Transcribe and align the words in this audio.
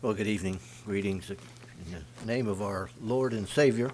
Well, 0.00 0.14
good 0.14 0.28
evening. 0.28 0.60
Greetings 0.84 1.28
in 1.28 1.36
the 2.20 2.24
name 2.24 2.46
of 2.46 2.62
our 2.62 2.88
Lord 3.02 3.32
and 3.32 3.48
Savior. 3.48 3.90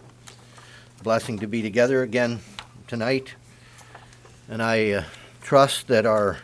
Blessing 1.03 1.39
to 1.39 1.47
be 1.47 1.63
together 1.63 2.03
again 2.03 2.41
tonight. 2.87 3.33
And 4.47 4.63
I 4.63 4.91
uh, 4.91 5.05
trust 5.41 5.89
that 5.89 6.05
our 6.05 6.41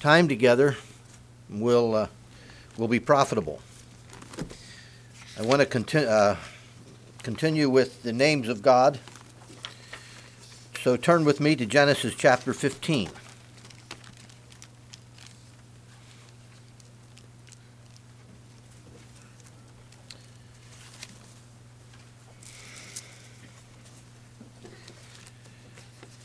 time 0.00 0.26
together 0.26 0.76
will, 1.48 1.94
uh, 1.94 2.08
will 2.76 2.88
be 2.88 2.98
profitable. 2.98 3.62
I 5.38 5.42
want 5.42 5.60
to 5.60 5.66
conti- 5.66 6.04
uh, 6.04 6.34
continue 7.22 7.70
with 7.70 8.02
the 8.02 8.12
names 8.12 8.48
of 8.48 8.62
God. 8.62 8.98
So 10.82 10.96
turn 10.96 11.24
with 11.24 11.38
me 11.38 11.54
to 11.54 11.66
Genesis 11.66 12.16
chapter 12.16 12.52
15. 12.52 13.10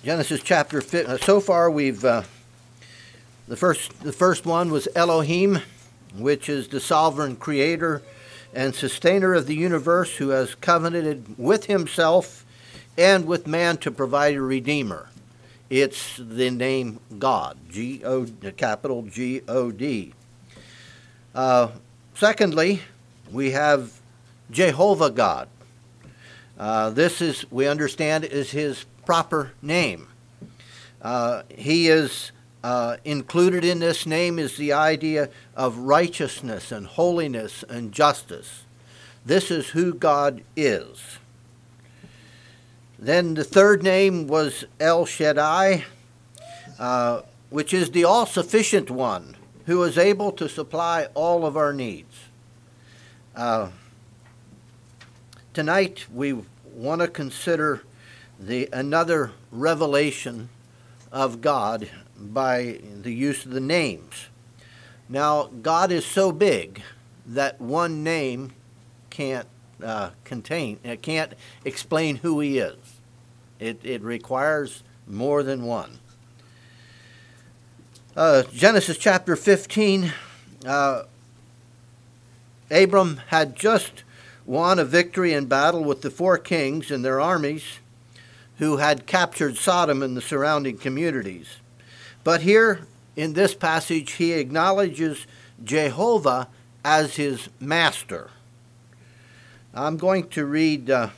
Genesis 0.04 0.42
chapter 0.42 0.82
15. 0.82 1.12
Uh, 1.12 1.18
so 1.20 1.40
far, 1.40 1.70
we've 1.70 2.04
uh, 2.04 2.24
the 3.48 3.56
first 3.56 4.00
the 4.02 4.12
first 4.12 4.48
one 4.48 4.72
was 4.72 4.88
Elohim, 4.96 5.60
which 6.18 6.50
is 6.50 6.70
the 6.70 6.80
sovereign 6.80 7.36
creator 7.36 8.02
and 8.52 8.74
sustainer 8.74 9.36
of 9.36 9.46
the 9.46 9.54
universe, 9.54 10.18
who 10.18 10.30
has 10.30 10.56
covenanted 10.56 11.38
with 11.38 11.66
himself 11.66 12.44
and 12.98 13.26
with 13.26 13.46
man 13.46 13.78
to 13.78 13.92
provide 13.92 14.34
a 14.34 14.42
redeemer. 14.42 15.10
It's 15.70 16.18
the 16.18 16.50
name 16.50 17.00
God, 17.20 17.60
G 17.70 18.02
O 18.04 18.26
capital 18.58 19.04
G 19.04 19.42
O 19.48 19.70
D. 19.70 20.14
Uh, 21.36 21.70
secondly, 22.16 22.82
we 23.32 23.52
have 23.52 24.02
Jehovah 24.50 25.12
God. 25.12 25.48
Uh, 26.58 26.90
this 26.90 27.22
is 27.22 27.46
we 27.52 27.68
understand 27.68 28.24
is 28.24 28.50
his 28.50 28.86
proper 29.06 29.52
name. 29.62 30.08
Uh, 31.02 31.44
he 31.50 31.88
is 31.88 32.32
uh, 32.64 32.98
included 33.04 33.64
in 33.64 33.80
this 33.80 34.06
name 34.06 34.38
is 34.38 34.58
the 34.58 34.72
idea 34.74 35.30
of 35.56 35.78
righteousness 35.78 36.72
and 36.72 36.86
holiness 36.86 37.64
and 37.68 37.92
justice. 37.92 38.64
This 39.26 39.50
is 39.50 39.70
who 39.70 39.94
God 39.94 40.44
is. 40.56 41.18
Then 43.00 43.34
the 43.34 43.44
third 43.44 43.82
name 43.82 44.28
was 44.28 44.66
El 44.80 45.06
Shaddai, 45.06 45.86
uh, 46.78 47.22
which 47.50 47.74
is 47.74 47.92
the 47.92 48.04
all 48.04 48.28
sufficient 48.28 48.92
one 48.92 49.36
who 49.66 49.82
is 49.84 49.98
able 49.98 50.32
to 50.34 50.48
supply 50.48 51.08
all 51.16 51.46
of 51.46 51.58
our 51.58 51.74
needs. 51.74 52.16
Uh, 53.36 53.70
tonight 55.54 56.06
we 56.14 56.38
want 56.76 57.02
to 57.02 57.08
consider 57.08 57.82
the 58.42 58.68
another 58.74 59.32
revelation 59.52 60.50
of 61.12 61.42
God 61.42 61.90
by 62.18 62.80
the 63.02 63.14
use 63.14 63.46
of 63.46 63.52
the 63.52 63.60
names. 63.60 64.28
Now, 65.08 65.46
God 65.62 65.92
is 65.92 66.06
so 66.06 66.32
big 66.32 66.82
that 67.28 67.62
one 67.62 68.04
name 68.04 68.54
can't 69.10 69.48
uh, 69.84 70.12
contain, 70.24 70.80
it 70.84 70.90
uh, 70.90 70.96
can't 71.02 71.34
explain 71.66 72.18
who 72.18 72.40
He 72.40 72.58
is. 72.58 72.78
It, 73.60 73.80
it 73.84 74.02
requires 74.02 74.84
more 75.08 75.44
than 75.44 75.64
one. 75.64 76.00
Uh, 78.16 78.44
Genesis 78.54 78.98
chapter 78.98 79.36
15, 79.36 80.14
uh, 80.66 81.04
Abram 82.72 83.22
had 83.28 83.56
just 83.56 84.04
won 84.46 84.80
a 84.80 84.86
victory 84.86 85.34
in 85.34 85.46
battle 85.46 85.84
with 85.84 86.02
the 86.02 86.10
four 86.10 86.38
kings 86.38 86.90
and 86.90 87.06
their 87.06 87.22
armies 87.22 87.64
who 88.62 88.78
had 88.78 89.08
captured 89.08 89.58
Sodom 89.58 90.04
and 90.04 90.16
the 90.16 90.22
surrounding 90.22 90.78
communities. 90.78 91.56
But 92.24 92.42
here 92.42 92.82
in 93.16 93.34
this 93.34 93.56
passage, 93.56 94.12
he 94.14 94.34
acknowledges 94.34 95.26
Jehovah 95.64 96.48
as 96.86 97.16
his 97.16 97.50
master. 97.60 98.30
I'm 99.74 99.98
going 99.98 100.28
to 100.30 100.46
read 100.46 100.92
uh, 100.92 101.10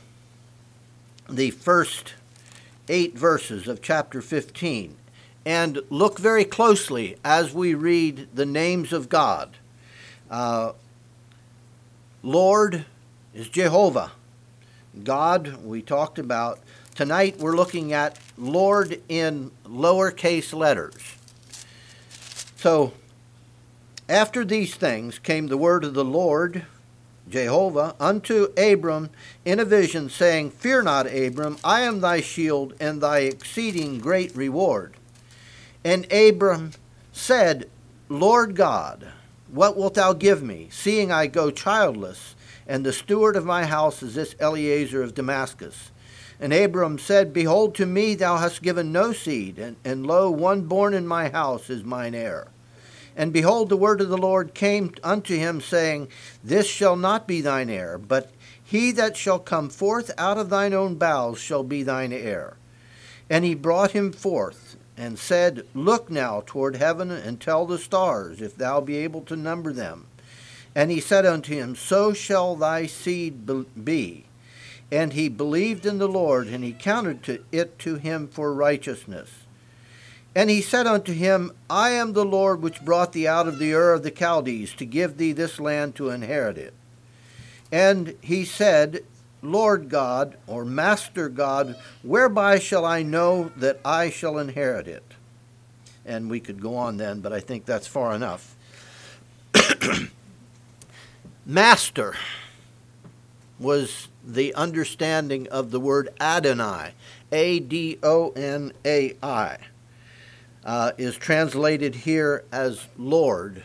the 1.28 1.50
first 1.50 2.14
eight 2.88 3.18
verses 3.18 3.68
of 3.68 3.82
chapter 3.82 4.22
15 4.22 4.96
and 5.44 5.80
look 5.90 6.18
very 6.18 6.46
closely 6.46 7.18
as 7.22 7.52
we 7.52 7.74
read 7.74 8.26
the 8.32 8.46
names 8.46 8.90
of 8.90 9.10
God. 9.10 9.58
Uh, 10.30 10.72
Lord 12.22 12.86
is 13.34 13.50
Jehovah. 13.50 14.12
God, 15.02 15.62
we 15.62 15.82
talked 15.82 16.18
about 16.18 16.60
Tonight 16.94 17.38
we're 17.38 17.56
looking 17.56 17.92
at 17.92 18.20
Lord 18.38 19.02
in 19.08 19.50
lowercase 19.64 20.54
letters. 20.54 21.16
So, 22.54 22.92
after 24.08 24.44
these 24.44 24.76
things 24.76 25.18
came 25.18 25.48
the 25.48 25.56
word 25.56 25.82
of 25.82 25.94
the 25.94 26.04
Lord, 26.04 26.66
Jehovah, 27.28 27.96
unto 27.98 28.52
Abram 28.56 29.10
in 29.44 29.58
a 29.58 29.64
vision, 29.64 30.08
saying, 30.08 30.52
Fear 30.52 30.82
not, 30.82 31.12
Abram, 31.12 31.58
I 31.64 31.80
am 31.80 32.00
thy 32.00 32.20
shield 32.20 32.74
and 32.78 33.00
thy 33.00 33.20
exceeding 33.20 33.98
great 33.98 34.36
reward. 34.36 34.94
And 35.82 36.06
Abram 36.12 36.72
said, 37.12 37.68
Lord 38.08 38.54
God, 38.54 39.08
what 39.48 39.76
wilt 39.76 39.94
thou 39.94 40.12
give 40.12 40.44
me, 40.44 40.68
seeing 40.70 41.10
I 41.10 41.26
go 41.26 41.50
childless, 41.50 42.36
and 42.68 42.86
the 42.86 42.92
steward 42.92 43.34
of 43.34 43.44
my 43.44 43.64
house 43.66 44.00
is 44.00 44.14
this 44.14 44.36
Eliezer 44.40 45.02
of 45.02 45.16
Damascus? 45.16 45.90
And 46.40 46.52
Abram 46.52 46.98
said, 46.98 47.32
Behold, 47.32 47.74
to 47.76 47.86
me 47.86 48.14
thou 48.14 48.36
hast 48.36 48.62
given 48.62 48.92
no 48.92 49.12
seed, 49.12 49.58
and, 49.58 49.76
and 49.84 50.06
lo, 50.06 50.30
one 50.30 50.62
born 50.62 50.94
in 50.94 51.06
my 51.06 51.28
house 51.28 51.70
is 51.70 51.84
mine 51.84 52.14
heir. 52.14 52.48
And 53.16 53.32
behold, 53.32 53.68
the 53.68 53.76
word 53.76 54.00
of 54.00 54.08
the 54.08 54.18
Lord 54.18 54.54
came 54.54 54.92
unto 55.02 55.36
him, 55.36 55.60
saying, 55.60 56.08
This 56.42 56.66
shall 56.66 56.96
not 56.96 57.28
be 57.28 57.40
thine 57.40 57.70
heir, 57.70 57.96
but 57.96 58.30
he 58.62 58.90
that 58.92 59.16
shall 59.16 59.38
come 59.38 59.68
forth 59.68 60.10
out 60.18 60.38
of 60.38 60.50
thine 60.50 60.74
own 60.74 60.96
bowels 60.96 61.38
shall 61.38 61.62
be 61.62 61.82
thine 61.82 62.12
heir. 62.12 62.56
And 63.30 63.44
he 63.44 63.54
brought 63.54 63.92
him 63.92 64.12
forth, 64.12 64.76
and 64.96 65.18
said, 65.18 65.64
Look 65.74 66.10
now 66.10 66.42
toward 66.44 66.76
heaven, 66.76 67.10
and 67.10 67.40
tell 67.40 67.66
the 67.66 67.78
stars, 67.78 68.42
if 68.42 68.56
thou 68.56 68.80
be 68.80 68.96
able 68.96 69.20
to 69.22 69.36
number 69.36 69.72
them. 69.72 70.06
And 70.74 70.90
he 70.90 71.00
said 71.00 71.24
unto 71.24 71.54
him, 71.54 71.76
So 71.76 72.12
shall 72.12 72.56
thy 72.56 72.86
seed 72.86 73.46
be. 73.84 74.24
And 74.94 75.12
he 75.12 75.28
believed 75.28 75.86
in 75.86 75.98
the 75.98 76.06
Lord, 76.06 76.46
and 76.46 76.62
he 76.62 76.72
counted 76.72 77.24
to 77.24 77.42
it 77.50 77.80
to 77.80 77.96
him 77.96 78.28
for 78.28 78.54
righteousness. 78.54 79.28
And 80.36 80.48
he 80.48 80.60
said 80.60 80.86
unto 80.86 81.12
him, 81.12 81.50
I 81.68 81.90
am 81.90 82.12
the 82.12 82.24
Lord 82.24 82.62
which 82.62 82.84
brought 82.84 83.12
thee 83.12 83.26
out 83.26 83.48
of 83.48 83.58
the 83.58 83.74
Ur 83.74 83.92
of 83.92 84.04
the 84.04 84.12
Chaldees 84.12 84.72
to 84.74 84.86
give 84.86 85.16
thee 85.16 85.32
this 85.32 85.58
land 85.58 85.96
to 85.96 86.10
inherit 86.10 86.56
it. 86.56 86.74
And 87.72 88.14
he 88.20 88.44
said, 88.44 89.04
Lord 89.42 89.88
God, 89.88 90.36
or 90.46 90.64
Master 90.64 91.28
God, 91.28 91.74
whereby 92.04 92.60
shall 92.60 92.84
I 92.84 93.02
know 93.02 93.50
that 93.56 93.80
I 93.84 94.10
shall 94.10 94.38
inherit 94.38 94.86
it? 94.86 95.02
And 96.06 96.30
we 96.30 96.38
could 96.38 96.60
go 96.60 96.76
on 96.76 96.98
then, 96.98 97.18
but 97.18 97.32
I 97.32 97.40
think 97.40 97.64
that's 97.66 97.88
far 97.88 98.14
enough. 98.14 98.54
Master 101.44 102.14
was 103.58 104.06
the 104.26 104.54
understanding 104.54 105.48
of 105.48 105.70
the 105.70 105.80
word 105.80 106.08
Adonai, 106.20 106.92
A 107.30 107.60
D 107.60 107.98
O 108.02 108.30
N 108.30 108.72
A 108.84 109.16
I, 109.22 109.58
uh, 110.64 110.92
is 110.96 111.16
translated 111.16 111.94
here 111.94 112.44
as 112.50 112.86
Lord 112.96 113.64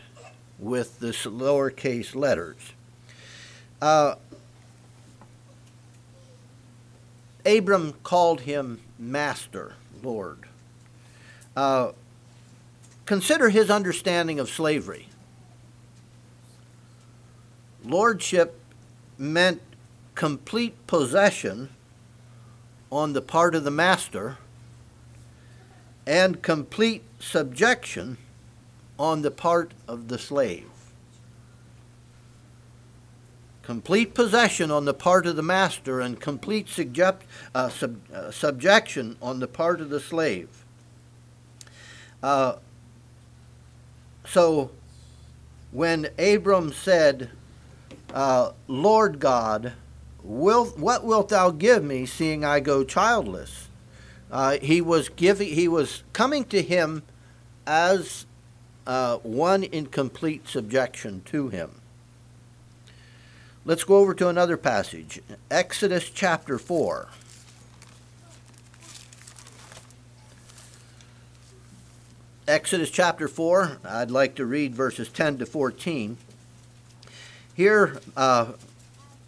with 0.58 1.00
the 1.00 1.08
lowercase 1.12 2.14
letters. 2.14 2.74
Uh, 3.82 4.16
Abram 7.46 7.94
called 8.04 8.42
him 8.42 8.82
Master, 8.98 9.74
Lord. 10.04 10.40
Uh, 11.56 11.94
consider 13.06 13.50
his 13.50 13.70
understanding 13.70 14.40
of 14.40 14.50
slavery. 14.50 15.08
Lordship 17.84 18.60
meant 19.18 19.62
complete 20.20 20.76
possession 20.86 21.70
on 22.92 23.14
the 23.14 23.22
part 23.22 23.56
of 23.56 23.64
the 23.64 23.72
master 23.72 24.38
and 26.06 26.42
complete 26.42 27.02
subjection 27.20 28.18
on 29.00 29.22
the 29.22 29.32
part 29.32 29.72
of 29.88 30.10
the 30.10 30.20
slave. 30.20 30.70
Complete 33.64 34.14
possession 34.14 34.70
on 34.70 34.84
the 34.84 34.94
part 34.94 35.26
of 35.26 35.38
the 35.38 35.42
master 35.42 36.02
and 36.02 36.20
complete 36.20 36.68
uh, 37.56 37.70
sub, 37.70 37.96
uh, 38.14 38.30
subjection 38.30 39.16
on 39.22 39.40
the 39.40 39.48
part 39.48 39.80
of 39.80 39.90
the 39.90 40.02
slave. 40.02 40.50
Uh, 42.22 42.56
so 44.26 44.70
when 45.72 46.10
Abram 46.20 46.74
said, 46.74 47.30
uh, 48.14 48.52
Lord 48.68 49.22
God, 49.22 49.72
will, 50.24 50.66
what 50.66 51.04
wilt 51.04 51.30
thou 51.30 51.52
give 51.52 51.84
me, 51.84 52.06
seeing 52.06 52.44
I 52.44 52.60
go 52.60 52.84
childless? 52.84 53.68
Uh, 54.32 54.58
he 54.62 54.82
was 54.82 55.10
giving. 55.10 55.50
He 55.50 55.68
was 55.68 56.04
coming 56.14 56.46
to 56.46 56.62
him 56.62 57.04
as 57.66 58.26
uh, 58.86 59.18
one 59.18 59.64
in 59.64 59.88
complete 59.88 60.48
subjection 60.48 61.22
to 61.26 61.50
him. 61.50 61.82
Let's 63.66 63.84
go 63.84 63.98
over 63.98 64.14
to 64.16 64.30
another 64.30 64.58
passage, 64.58 65.22
Exodus 65.50 66.10
chapter 66.10 66.58
four. 66.58 67.10
Exodus 72.50 72.90
chapter 72.90 73.28
4, 73.28 73.78
I'd 73.86 74.10
like 74.10 74.34
to 74.34 74.44
read 74.44 74.74
verses 74.74 75.08
10 75.10 75.38
to 75.38 75.46
14. 75.46 76.18
Here, 77.54 78.00
uh, 78.18 78.54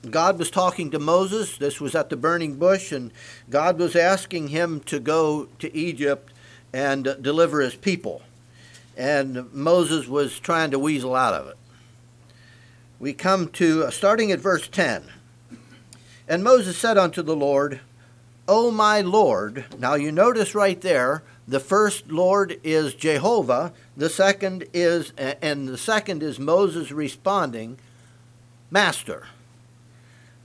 God 0.09 0.39
was 0.39 0.49
talking 0.49 0.89
to 0.91 0.99
Moses. 0.99 1.57
This 1.57 1.79
was 1.79 1.93
at 1.93 2.09
the 2.09 2.17
burning 2.17 2.55
bush, 2.55 2.91
and 2.91 3.11
God 3.49 3.77
was 3.77 3.95
asking 3.95 4.47
him 4.47 4.79
to 4.81 4.99
go 4.99 5.45
to 5.59 5.75
Egypt 5.75 6.33
and 6.73 7.17
deliver 7.21 7.61
his 7.61 7.75
people. 7.75 8.23
And 8.97 9.51
Moses 9.53 10.07
was 10.07 10.39
trying 10.39 10.71
to 10.71 10.79
weasel 10.79 11.15
out 11.15 11.33
of 11.33 11.47
it. 11.47 11.57
We 12.99 13.13
come 13.13 13.47
to, 13.49 13.85
uh, 13.85 13.91
starting 13.91 14.31
at 14.31 14.39
verse 14.39 14.67
10. 14.67 15.03
And 16.27 16.43
Moses 16.43 16.77
said 16.77 16.97
unto 16.97 17.21
the 17.21 17.35
Lord, 17.35 17.81
O 18.47 18.71
my 18.71 19.01
Lord. 19.01 19.65
Now 19.77 19.95
you 19.95 20.11
notice 20.11 20.55
right 20.55 20.79
there, 20.81 21.23
the 21.47 21.59
first 21.59 22.11
Lord 22.11 22.59
is 22.63 22.93
Jehovah, 22.93 23.73
the 23.97 24.09
second 24.09 24.65
is, 24.73 25.13
and 25.17 25.67
the 25.67 25.77
second 25.77 26.23
is 26.23 26.39
Moses 26.39 26.91
responding, 26.91 27.77
Master. 28.69 29.27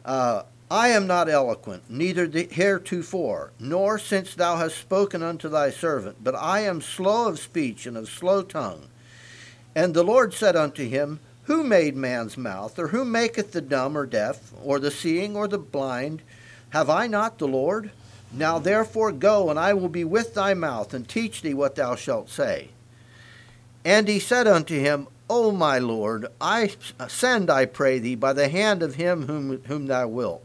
Uh, 0.07 0.45
I 0.71 0.89
am 0.89 1.07
not 1.07 1.29
eloquent, 1.29 1.85
neither 1.89 2.27
heretofore, 2.27 3.51
nor 3.59 3.99
since 3.99 4.35
thou 4.35 4.57
hast 4.57 4.79
spoken 4.79 5.23
unto 5.23 5.49
thy 5.49 5.71
servant, 5.71 6.23
but 6.23 6.35
I 6.35 6.61
am 6.61 6.81
slow 6.81 7.29
of 7.29 7.39
speech 7.41 7.87
and 7.87 7.97
of 7.97 8.09
slow 8.09 8.43
tongue. 8.43 8.89
And 9.75 9.95
the 9.95 10.05
Lord 10.05 10.33
said 10.33 10.57
unto 10.57 10.89
him, 10.89 11.21
Who 11.45 11.63
made 11.63 11.97
man's 11.97 12.37
mouth, 12.37 12.79
or 12.79 12.89
who 12.89 13.05
maketh 13.05 13.53
the 13.53 13.61
dumb 13.61 13.99
or 13.99 14.07
deaf, 14.07 14.53
or 14.63 14.79
the 14.79 14.91
seeing 14.91 15.37
or 15.37 15.47
the 15.47 15.59
blind? 15.59 16.23
Have 16.71 16.89
I 16.89 17.07
not 17.07 17.39
the 17.39 17.49
Lord? 17.49 17.91
Now 18.33 18.59
therefore 18.59 19.13
go, 19.13 19.51
and 19.51 19.59
I 19.59 19.73
will 19.75 19.89
be 19.89 20.05
with 20.05 20.35
thy 20.35 20.55
mouth, 20.55 20.95
and 20.95 21.09
teach 21.09 21.43
thee 21.43 21.55
what 21.55 21.75
thou 21.75 21.95
shalt 21.95 22.29
say. 22.29 22.71
And 23.85 24.09
he 24.09 24.19
said 24.19 24.47
unto 24.47 24.79
him, 24.79 25.07
O 25.29 25.51
my 25.51 25.79
Lord, 25.79 26.27
I 26.41 26.71
send, 27.09 27.51
I 27.51 27.67
pray 27.67 27.99
thee, 27.99 28.15
by 28.15 28.33
the 28.33 28.49
hand 28.49 28.83
of 28.83 28.95
him 28.95 29.27
whom, 29.27 29.63
whom 29.65 29.87
thou 29.87 30.07
wilt. 30.07 30.45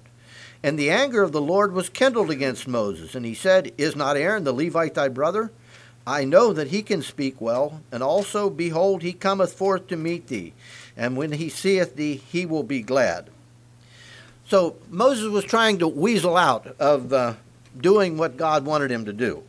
And 0.63 0.77
the 0.77 0.89
anger 0.89 1.23
of 1.23 1.31
the 1.31 1.41
Lord 1.41 1.73
was 1.73 1.89
kindled 1.89 2.29
against 2.29 2.67
Moses, 2.67 3.15
and 3.15 3.25
he 3.25 3.33
said, 3.33 3.71
Is 3.77 3.95
not 3.95 4.17
Aaron 4.17 4.43
the 4.43 4.53
Levite 4.53 4.95
thy 4.95 5.07
brother? 5.07 5.51
I 6.05 6.25
know 6.25 6.51
that 6.53 6.69
he 6.69 6.81
can 6.81 7.03
speak 7.03 7.39
well, 7.39 7.81
and 7.91 8.01
also, 8.01 8.49
behold, 8.49 9.03
he 9.03 9.13
cometh 9.13 9.53
forth 9.53 9.87
to 9.87 9.97
meet 9.97 10.27
thee, 10.27 10.53
and 10.97 11.15
when 11.15 11.33
he 11.33 11.49
seeth 11.49 11.95
thee, 11.95 12.15
he 12.15 12.45
will 12.45 12.63
be 12.63 12.81
glad. 12.81 13.29
So 14.47 14.75
Moses 14.89 15.29
was 15.29 15.45
trying 15.45 15.79
to 15.79 15.87
weasel 15.87 16.35
out 16.35 16.75
of 16.79 17.13
uh, 17.13 17.35
doing 17.79 18.17
what 18.17 18.35
God 18.35 18.65
wanted 18.65 18.91
him 18.91 19.05
to 19.05 19.13
do. 19.13 19.43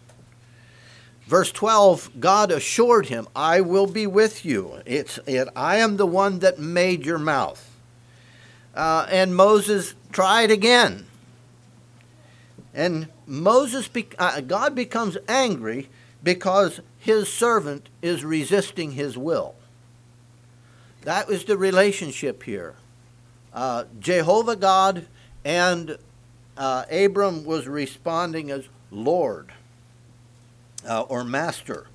Verse 1.32 1.50
12, 1.50 2.20
God 2.20 2.52
assured 2.52 3.06
him, 3.06 3.26
I 3.34 3.62
will 3.62 3.86
be 3.86 4.06
with 4.06 4.44
you. 4.44 4.82
It's, 4.84 5.18
it, 5.26 5.48
I 5.56 5.78
am 5.78 5.96
the 5.96 6.04
one 6.04 6.40
that 6.40 6.58
made 6.58 7.06
your 7.06 7.16
mouth. 7.16 7.74
Uh, 8.74 9.06
and 9.08 9.34
Moses 9.34 9.94
tried 10.12 10.50
again. 10.50 11.06
And 12.74 13.08
Moses, 13.26 13.88
be, 13.88 14.08
uh, 14.18 14.42
God 14.42 14.74
becomes 14.74 15.16
angry 15.26 15.88
because 16.22 16.80
his 16.98 17.32
servant 17.32 17.88
is 18.02 18.26
resisting 18.26 18.90
his 18.90 19.16
will. 19.16 19.54
That 21.00 21.28
was 21.28 21.46
the 21.46 21.56
relationship 21.56 22.42
here. 22.42 22.74
Uh, 23.54 23.84
Jehovah 23.98 24.56
God 24.56 25.06
and 25.46 25.96
uh, 26.58 26.84
Abram 26.90 27.46
was 27.46 27.66
responding 27.66 28.50
as 28.50 28.68
Lord 28.90 29.50
uh, 30.86 31.02
or 31.02 31.24
Master. 31.24 31.86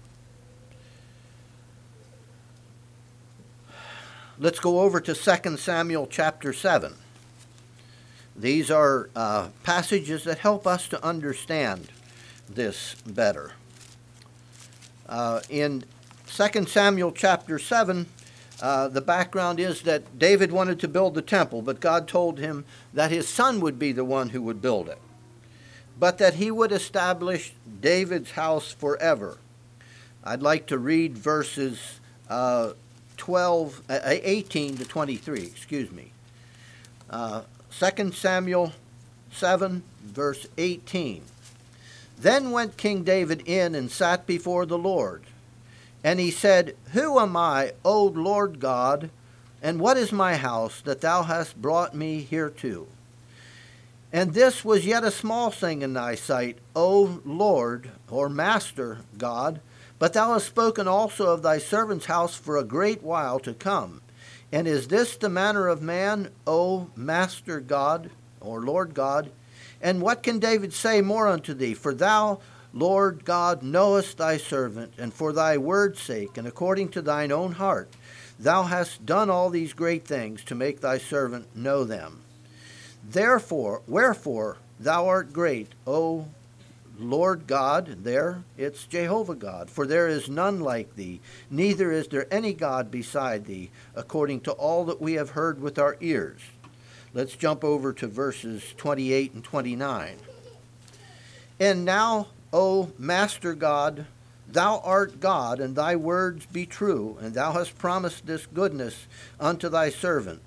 Let's 4.40 4.60
go 4.60 4.82
over 4.82 5.00
to 5.02 5.16
2 5.16 5.58
Samuel 5.58 6.08
chapter 6.08 6.54
7. 6.54 6.94
These 8.36 8.70
are 8.70 9.10
uh, 9.16 9.50
passages 9.64 10.24
that 10.26 10.38
help 10.40 10.68
us 10.68 10.88
to 10.90 11.04
understand 11.04 11.88
this 12.48 12.96
better. 13.06 13.54
Uh, 15.10 15.42
in 15.50 15.84
2 16.28 16.66
Samuel 16.66 17.12
chapter 17.12 17.58
7, 17.58 18.06
uh, 18.62 18.88
the 18.88 19.02
background 19.02 19.60
is 19.60 19.84
that 19.84 20.20
David 20.20 20.52
wanted 20.52 20.80
to 20.80 20.88
build 20.88 21.16
the 21.16 21.22
temple, 21.22 21.62
but 21.62 21.80
God 21.80 22.08
told 22.08 22.40
him 22.40 22.66
that 22.94 23.12
his 23.12 23.28
son 23.28 23.60
would 23.60 23.80
be 23.80 23.92
the 23.92 24.06
one 24.06 24.30
who 24.30 24.42
would 24.44 24.62
build 24.62 24.88
it, 24.88 25.00
but 26.00 26.18
that 26.18 26.36
he 26.36 26.52
would 26.52 26.72
establish 26.72 27.54
David's 27.82 28.32
house 28.32 28.72
forever. 28.72 29.38
I'd 30.24 30.42
like 30.42 30.68
to 30.68 30.78
read 30.78 31.18
verses 31.18 32.00
uh, 32.30 32.74
12, 33.18 33.82
uh, 33.90 34.00
18 34.04 34.78
to 34.78 34.86
23, 34.86 35.42
excuse 35.44 35.92
me. 35.92 36.12
Uh, 37.10 37.42
2 37.72 38.12
Samuel 38.12 38.74
7, 39.32 39.84
verse 40.04 40.48
18. 40.58 41.24
Then 42.20 42.52
went 42.52 42.78
King 42.78 43.04
David 43.04 43.48
in 43.48 43.76
and 43.76 43.92
sat 43.92 44.26
before 44.26 44.66
the 44.66 44.78
Lord. 44.78 45.24
And 46.04 46.20
he 46.20 46.32
said, 46.32 46.76
Who 46.94 47.20
am 47.20 47.36
I, 47.36 47.74
O 47.84 48.06
Lord 48.06 48.60
God, 48.60 49.10
and 49.62 49.80
what 49.80 49.98
is 49.98 50.12
my 50.12 50.36
house 50.36 50.82
that 50.82 51.02
thou 51.02 51.24
hast 51.24 51.62
brought 51.62 51.96
me 51.96 52.22
hereto? 52.30 52.88
And 54.12 54.34
this 54.34 54.64
was 54.64 54.86
yet 54.86 55.04
a 55.04 55.12
small 55.12 55.52
thing 55.52 55.82
in 55.82 55.94
thy 55.94 56.16
sight, 56.16 56.60
O 56.76 57.20
Lord, 57.26 57.92
or 58.10 58.30
Master 58.30 59.00
God, 59.18 59.60
but 60.00 60.14
thou 60.14 60.34
hast 60.34 60.48
spoken 60.48 60.88
also 60.88 61.34
of 61.34 61.42
thy 61.42 61.58
servant's 61.58 62.06
house 62.06 62.36
for 62.36 62.58
a 62.58 62.64
great 62.64 63.04
while 63.04 63.40
to 63.40 63.54
come. 63.54 64.02
And 64.52 64.68
is 64.68 64.88
this 64.88 65.18
the 65.18 65.30
manner 65.30 65.68
of 65.68 65.82
man, 65.82 66.30
O 66.46 66.90
Master 66.96 67.60
God, 67.60 68.10
or 68.40 68.62
Lord 68.62 68.94
God? 68.94 69.30
And 69.82 70.02
what 70.02 70.24
can 70.24 70.40
David 70.40 70.74
say 70.74 71.02
more 71.02 71.28
unto 71.28 71.54
thee? 71.54 71.74
For 71.74 71.94
thou 71.94 72.40
Lord 72.74 73.26
God, 73.26 73.64
knowest 73.64 74.18
thy 74.18 74.38
servant, 74.38 74.94
and 74.98 75.14
for 75.14 75.34
thy 75.34 75.58
word's 75.58 76.02
sake, 76.02 76.38
and 76.38 76.48
according 76.48 76.90
to 76.90 77.02
thine 77.02 77.32
own 77.32 77.54
heart, 77.54 77.90
thou 78.40 78.64
hast 78.64 79.06
done 79.06 79.30
all 79.30 79.50
these 79.50 79.74
great 79.74 80.06
things 80.06 80.44
to 80.44 80.56
make 80.56 80.80
thy 80.80 80.98
servant 80.98 81.56
know 81.56 81.84
them. 81.84 82.22
Therefore, 83.10 83.82
wherefore 83.88 84.58
thou 84.80 85.08
art 85.08 85.32
great, 85.32 85.70
O 85.86 86.28
Lord 87.00 87.48
God, 87.48 88.04
there 88.04 88.44
it's 88.58 88.86
Jehovah 88.86 89.36
God, 89.36 89.70
for 89.70 89.88
there 89.88 90.08
is 90.08 90.30
none 90.30 90.60
like 90.60 90.96
thee, 90.96 91.22
neither 91.50 91.92
is 91.92 92.08
there 92.08 92.32
any 92.32 92.54
God 92.54 92.92
beside 92.92 93.46
thee, 93.46 93.70
according 93.96 94.42
to 94.42 94.52
all 94.52 94.84
that 94.86 95.00
we 95.00 95.14
have 95.14 95.32
heard 95.32 95.62
with 95.62 95.80
our 95.80 95.96
ears. 96.02 96.42
Let's 97.14 97.36
jump 97.36 97.64
over 97.64 97.94
to 97.94 98.08
verses 98.08 98.74
28 98.78 99.34
and 99.34 99.44
29. 99.44 100.18
And 101.60 101.86
now 101.86 102.28
O 102.54 102.92
Master 102.98 103.54
God, 103.54 104.06
thou 104.48 104.80
art 104.80 105.20
God, 105.20 105.60
and 105.60 105.76
thy 105.76 105.96
words 105.96 106.46
be 106.46 106.66
true, 106.66 107.18
and 107.20 107.34
thou 107.34 107.52
hast 107.52 107.78
promised 107.78 108.26
this 108.26 108.46
goodness 108.46 109.06
unto 109.40 109.68
thy 109.68 109.90
servant. 109.90 110.42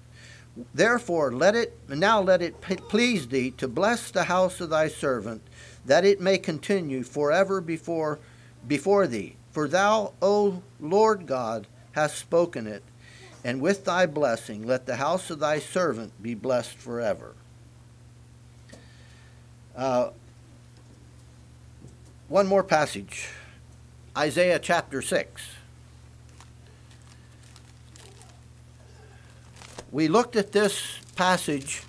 Therefore, 0.74 1.32
let 1.32 1.54
it 1.54 1.78
now 1.88 2.20
let 2.20 2.42
it 2.42 2.60
please 2.60 3.28
thee 3.28 3.50
to 3.52 3.68
bless 3.68 4.10
the 4.10 4.24
house 4.24 4.60
of 4.60 4.70
thy 4.70 4.88
servant, 4.88 5.42
that 5.84 6.04
it 6.04 6.20
may 6.20 6.38
continue 6.38 7.02
forever 7.02 7.60
before 7.60 8.18
before 8.66 9.06
thee. 9.06 9.36
For 9.52 9.66
thou, 9.68 10.12
O 10.22 10.62
Lord 10.78 11.26
God, 11.26 11.66
hast 11.92 12.16
spoken 12.18 12.66
it, 12.66 12.82
and 13.44 13.60
with 13.60 13.84
thy 13.84 14.06
blessing 14.06 14.66
let 14.66 14.86
the 14.86 14.96
house 14.96 15.30
of 15.30 15.40
thy 15.40 15.58
servant 15.58 16.12
be 16.22 16.34
blessed 16.34 16.76
forever. 16.76 17.34
Uh, 19.76 20.10
one 22.28 22.46
more 22.46 22.62
passage 22.62 23.28
Isaiah 24.16 24.58
chapter 24.58 25.02
6. 25.02 25.59
We 29.92 30.06
looked 30.06 30.36
at 30.36 30.52
this 30.52 31.00
passage 31.16 31.82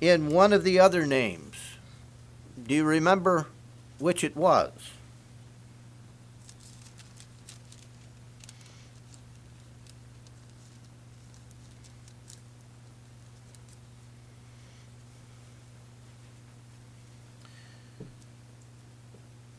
in 0.00 0.28
one 0.28 0.52
of 0.52 0.64
the 0.64 0.78
other 0.78 1.06
names. 1.06 1.56
Do 2.66 2.74
you 2.74 2.84
remember 2.84 3.46
which 3.98 4.22
it 4.22 4.36
was? 4.36 4.72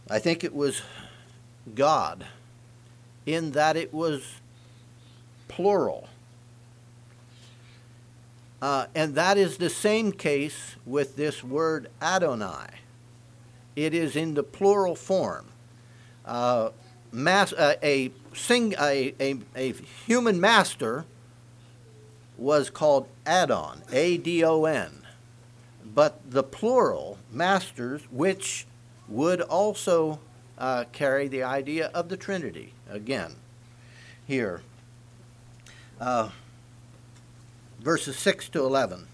I 0.09 0.19
think 0.19 0.43
it 0.43 0.53
was 0.53 0.83
God, 1.73 2.27
in 3.25 3.53
that 3.53 3.75
it 3.75 3.91
was 3.91 4.35
plural. 5.47 6.07
Uh, 8.63 8.85
and 8.95 9.15
that 9.15 9.37
is 9.37 9.57
the 9.57 9.69
same 9.69 10.13
case 10.13 10.77
with 10.85 11.17
this 11.17 11.43
word 11.43 11.89
Adonai. 12.01 12.67
It 13.75 13.93
is 13.93 14.15
in 14.15 14.35
the 14.35 14.43
plural 14.43 14.95
form. 14.95 15.47
Uh, 16.25 16.69
mas- 17.11 17.51
uh, 17.51 17.75
a, 17.83 18.11
sing- 18.33 18.73
a, 18.79 19.13
a, 19.19 19.35
a 19.57 19.73
human 20.07 20.39
master 20.39 21.03
was 22.37 22.69
called 22.69 23.09
Adon, 23.27 23.81
A 23.91 24.15
D 24.15 24.45
O 24.45 24.63
N. 24.63 25.05
But 25.83 26.21
the 26.31 26.41
plural, 26.41 27.17
masters, 27.29 28.03
which 28.11 28.65
would 29.09 29.41
also 29.41 30.19
uh, 30.57 30.85
carry 30.93 31.27
the 31.27 31.43
idea 31.43 31.87
of 31.87 32.07
the 32.07 32.15
Trinity, 32.15 32.71
again, 32.89 33.35
here. 34.25 34.61
Uh, 35.99 36.29
verses 37.83 38.17
6 38.17 38.49
to 38.49 38.59
11. 38.65 39.07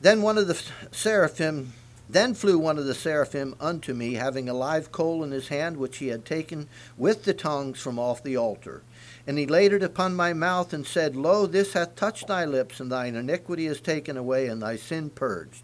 Then 0.00 0.20
one 0.20 0.36
of 0.36 0.46
the 0.46 0.60
seraphim 0.92 1.72
then 2.08 2.34
flew 2.34 2.58
one 2.58 2.78
of 2.78 2.84
the 2.84 2.94
seraphim 2.94 3.54
unto 3.58 3.94
me, 3.94 4.14
having 4.14 4.48
a 4.48 4.54
live 4.54 4.92
coal 4.92 5.24
in 5.24 5.30
his 5.30 5.48
hand, 5.48 5.78
which 5.78 5.98
he 5.98 6.08
had 6.08 6.24
taken 6.24 6.68
with 6.98 7.24
the 7.24 7.32
tongs 7.32 7.80
from 7.80 7.98
off 7.98 8.22
the 8.22 8.36
altar. 8.36 8.82
And 9.26 9.38
he 9.38 9.46
laid 9.46 9.72
it 9.72 9.82
upon 9.82 10.14
my 10.14 10.34
mouth, 10.34 10.74
and 10.74 10.86
said, 10.86 11.16
Lo, 11.16 11.46
this 11.46 11.72
hath 11.72 11.96
touched 11.96 12.26
thy 12.26 12.44
lips, 12.44 12.78
and 12.78 12.92
thine 12.92 13.14
iniquity 13.14 13.66
is 13.66 13.80
taken 13.80 14.18
away, 14.18 14.48
and 14.48 14.60
thy 14.60 14.76
sin 14.76 15.08
purged. 15.10 15.62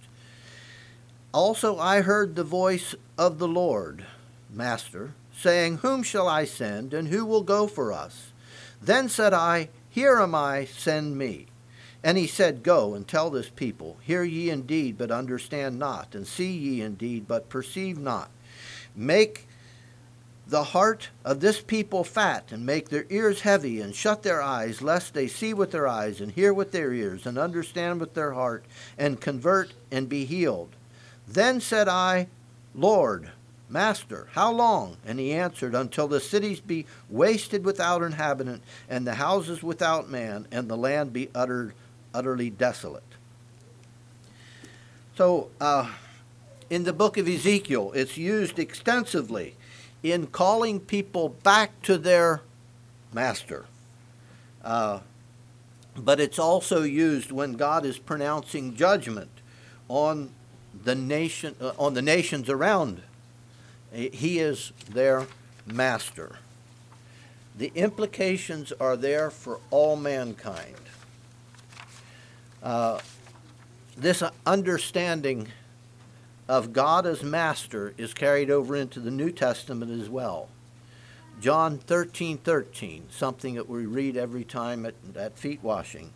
Also 1.33 1.79
I 1.79 2.01
heard 2.01 2.35
the 2.35 2.45
voice 2.45 2.95
of 3.19 3.39
the 3.39 3.49
Lord, 3.49 4.07
Master, 4.49 5.13
saying, 5.37 5.79
Whom 5.79 6.03
shall 6.03 6.27
I 6.27 6.47
send, 6.47 6.95
and 6.95 7.09
who 7.09 7.27
will 7.27 7.43
go 7.43 7.67
for 7.67 7.93
us? 7.93 8.33
Then 8.81 9.11
said 9.11 9.35
I, 9.35 9.69
Here 9.91 10.19
am 10.19 10.35
I, 10.35 10.65
send 10.65 11.19
me. 11.19 11.47
And 12.03 12.17
he 12.17 12.27
said, 12.27 12.63
Go 12.63 12.95
and 12.95 13.07
tell 13.07 13.29
this 13.29 13.51
people, 13.51 13.99
Hear 14.03 14.23
ye 14.23 14.49
indeed, 14.49 14.97
but 14.97 15.11
understand 15.11 15.79
not, 15.79 16.15
and 16.15 16.27
see 16.27 16.53
ye 16.53 16.81
indeed, 16.81 17.29
but 17.29 17.49
perceive 17.49 17.99
not. 17.99 18.31
Make 18.95 19.47
the 20.47 20.65
heart 20.65 21.11
of 21.25 21.41
this 21.41 21.61
people 21.61 22.03
fat, 22.03 22.51
and 22.51 22.65
make 22.65 22.89
their 22.89 23.07
ears 23.11 23.43
heavy, 23.43 23.81
and 23.81 23.95
shut 23.95 24.23
their 24.23 24.41
eyes, 24.41 24.81
lest 24.81 25.13
they 25.13 25.29
see 25.29 25.53
with 25.53 25.71
their 25.71 25.87
eyes, 25.87 26.21
and 26.21 26.33
hear 26.33 26.55
with 26.55 26.73
their 26.73 26.93
ears, 26.93 27.27
and 27.27 27.39
understand 27.39 28.01
with 28.01 28.15
their 28.15 28.33
heart, 28.33 28.65
and 28.97 29.21
convert 29.21 29.73
and 29.91 30.09
be 30.09 30.25
healed. 30.25 30.71
Then 31.29 31.61
said 31.61 31.89
I, 31.89 32.29
Lord, 32.75 33.31
Master, 33.71 34.27
how 34.33 34.51
long? 34.51 34.97
And 35.07 35.21
he 35.21 35.33
answered, 35.33 35.77
Until 35.77 36.09
the 36.09 36.21
cities 36.21 36.61
be 36.61 36.87
wasted 37.09 37.65
without 37.65 38.03
inhabitant, 38.03 38.63
and 38.89 39.07
the 39.07 39.15
houses 39.15 39.63
without 39.63 40.11
man, 40.11 40.47
and 40.51 40.69
the 40.69 40.77
land 40.77 41.13
be 41.13 41.31
uttered, 41.35 41.73
utterly 42.13 42.51
desolate. 42.51 43.05
So, 45.17 45.51
uh, 45.61 45.89
in 46.69 46.83
the 46.83 46.93
book 46.93 47.17
of 47.17 47.29
Ezekiel, 47.29 47.93
it's 47.95 48.17
used 48.17 48.59
extensively 48.59 49.55
in 50.03 50.27
calling 50.27 50.81
people 50.81 51.29
back 51.29 51.81
to 51.83 51.97
their 51.97 52.43
master. 53.13 53.67
Uh, 54.65 55.01
but 55.97 56.19
it's 56.19 56.39
also 56.39 56.83
used 56.83 57.31
when 57.31 57.53
God 57.53 57.85
is 57.85 57.99
pronouncing 57.99 58.75
judgment 58.75 59.31
on 59.89 60.31
the 60.85 60.95
nation, 60.95 61.55
uh, 61.61 61.73
on 61.79 61.95
the 61.95 62.03
nations 62.03 62.49
around. 62.49 63.03
He 63.93 64.39
is 64.39 64.73
their 64.89 65.27
master. 65.67 66.37
The 67.57 67.73
implications 67.75 68.73
are 68.81 68.97
there 68.97 69.31
for 69.31 69.61
all 69.71 69.97
mankind. 69.97 70.77
Uh, 72.63 73.01
this 73.97 74.23
understanding 74.47 75.49
of 76.49 76.73
God 76.73 77.07
as 77.07 77.23
master 77.23 77.95
is 77.97 78.15
carried 78.15 78.51
over 78.51 78.77
into 78.77 79.01
the 79.01 79.11
New 79.11 79.31
Testament 79.31 79.91
as 79.91 80.09
well. 80.09 80.49
John 81.41 81.79
13 81.79 82.39
13, 82.39 83.07
something 83.11 83.55
that 83.55 83.69
we 83.69 83.87
read 83.87 84.17
every 84.17 84.45
time 84.45 84.85
at, 84.85 84.95
at 85.17 85.39
feet 85.39 85.61
washing. 85.63 86.13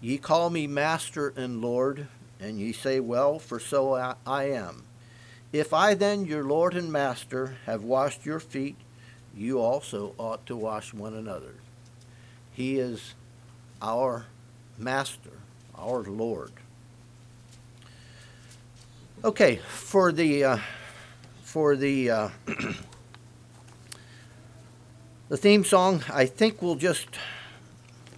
Ye 0.00 0.18
call 0.18 0.50
me 0.50 0.66
Master 0.66 1.32
and 1.34 1.62
Lord, 1.62 2.08
and 2.38 2.60
ye 2.60 2.72
say, 2.72 3.00
Well, 3.00 3.38
for 3.38 3.58
so 3.58 3.94
I, 3.94 4.16
I 4.26 4.44
am. 4.50 4.84
If 5.54 5.72
I 5.72 5.94
then, 5.94 6.24
your 6.24 6.42
Lord 6.42 6.74
and 6.74 6.90
Master, 6.90 7.58
have 7.66 7.84
washed 7.84 8.26
your 8.26 8.40
feet, 8.40 8.74
you 9.36 9.60
also 9.60 10.12
ought 10.18 10.44
to 10.46 10.56
wash 10.56 10.92
one 10.92 11.14
another. 11.14 11.54
He 12.52 12.80
is 12.80 13.14
our 13.80 14.26
Master, 14.76 15.30
our 15.78 16.02
Lord. 16.02 16.50
Okay, 19.22 19.60
for 19.68 20.10
the 20.10 20.42
uh, 20.42 20.58
for 21.44 21.76
the 21.76 22.10
uh, 22.10 22.28
the 25.28 25.36
theme 25.36 25.62
song, 25.62 26.02
I 26.12 26.26
think 26.26 26.62
we'll 26.62 26.74
just 26.74 27.06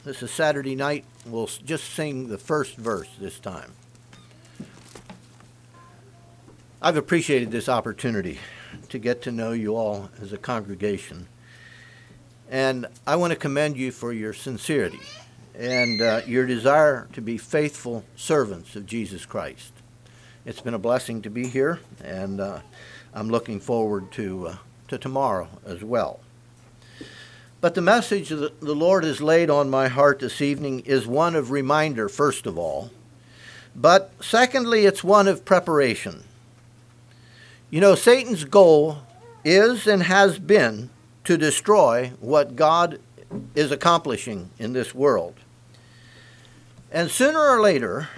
this 0.06 0.22
is 0.22 0.30
Saturday 0.30 0.74
night. 0.74 1.04
We'll 1.26 1.50
just 1.66 1.92
sing 1.92 2.28
the 2.28 2.38
first 2.38 2.78
verse 2.78 3.10
this 3.20 3.38
time. 3.38 3.75
I've 6.82 6.98
appreciated 6.98 7.50
this 7.50 7.70
opportunity 7.70 8.38
to 8.90 8.98
get 8.98 9.22
to 9.22 9.32
know 9.32 9.52
you 9.52 9.74
all 9.74 10.10
as 10.20 10.34
a 10.34 10.36
congregation, 10.36 11.26
and 12.50 12.86
I 13.06 13.16
want 13.16 13.32
to 13.32 13.38
commend 13.38 13.78
you 13.78 13.90
for 13.90 14.12
your 14.12 14.34
sincerity 14.34 15.00
and 15.54 16.02
uh, 16.02 16.20
your 16.26 16.46
desire 16.46 17.08
to 17.14 17.22
be 17.22 17.38
faithful 17.38 18.04
servants 18.14 18.76
of 18.76 18.84
Jesus 18.84 19.24
Christ. 19.24 19.72
It's 20.44 20.60
been 20.60 20.74
a 20.74 20.78
blessing 20.78 21.22
to 21.22 21.30
be 21.30 21.46
here, 21.46 21.80
and 22.04 22.42
uh, 22.42 22.60
I'm 23.14 23.30
looking 23.30 23.58
forward 23.58 24.12
to, 24.12 24.48
uh, 24.48 24.56
to 24.88 24.98
tomorrow 24.98 25.48
as 25.64 25.82
well. 25.82 26.20
But 27.62 27.74
the 27.74 27.80
message 27.80 28.28
that 28.28 28.60
the 28.60 28.74
Lord 28.74 29.04
has 29.04 29.22
laid 29.22 29.48
on 29.48 29.70
my 29.70 29.88
heart 29.88 30.18
this 30.18 30.42
evening 30.42 30.80
is 30.80 31.06
one 31.06 31.34
of 31.36 31.50
reminder, 31.50 32.10
first 32.10 32.44
of 32.44 32.58
all, 32.58 32.90
but 33.74 34.12
secondly, 34.20 34.84
it's 34.84 35.02
one 35.02 35.26
of 35.26 35.46
preparation. 35.46 36.25
You 37.76 37.82
know, 37.82 37.94
Satan's 37.94 38.44
goal 38.44 39.00
is 39.44 39.86
and 39.86 40.02
has 40.04 40.38
been 40.38 40.88
to 41.24 41.36
destroy 41.36 42.12
what 42.20 42.56
God 42.56 43.00
is 43.54 43.70
accomplishing 43.70 44.48
in 44.58 44.72
this 44.72 44.94
world. 44.94 45.34
And 46.90 47.10
sooner 47.10 47.38
or 47.38 47.60
later, 47.60 48.08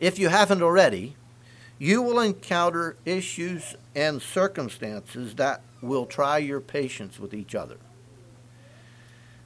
if 0.00 0.18
you 0.18 0.30
haven't 0.30 0.62
already, 0.62 1.16
you 1.78 2.00
will 2.00 2.18
encounter 2.18 2.96
issues 3.04 3.76
and 3.94 4.22
circumstances 4.22 5.34
that 5.34 5.60
will 5.82 6.06
try 6.06 6.38
your 6.38 6.62
patience 6.62 7.18
with 7.18 7.34
each 7.34 7.54
other. 7.54 7.76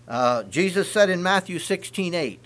Uh, 0.06 0.44
Jesus 0.44 0.88
said 0.88 1.10
in 1.10 1.20
Matthew 1.20 1.58
16 1.58 2.14
8, 2.14 2.44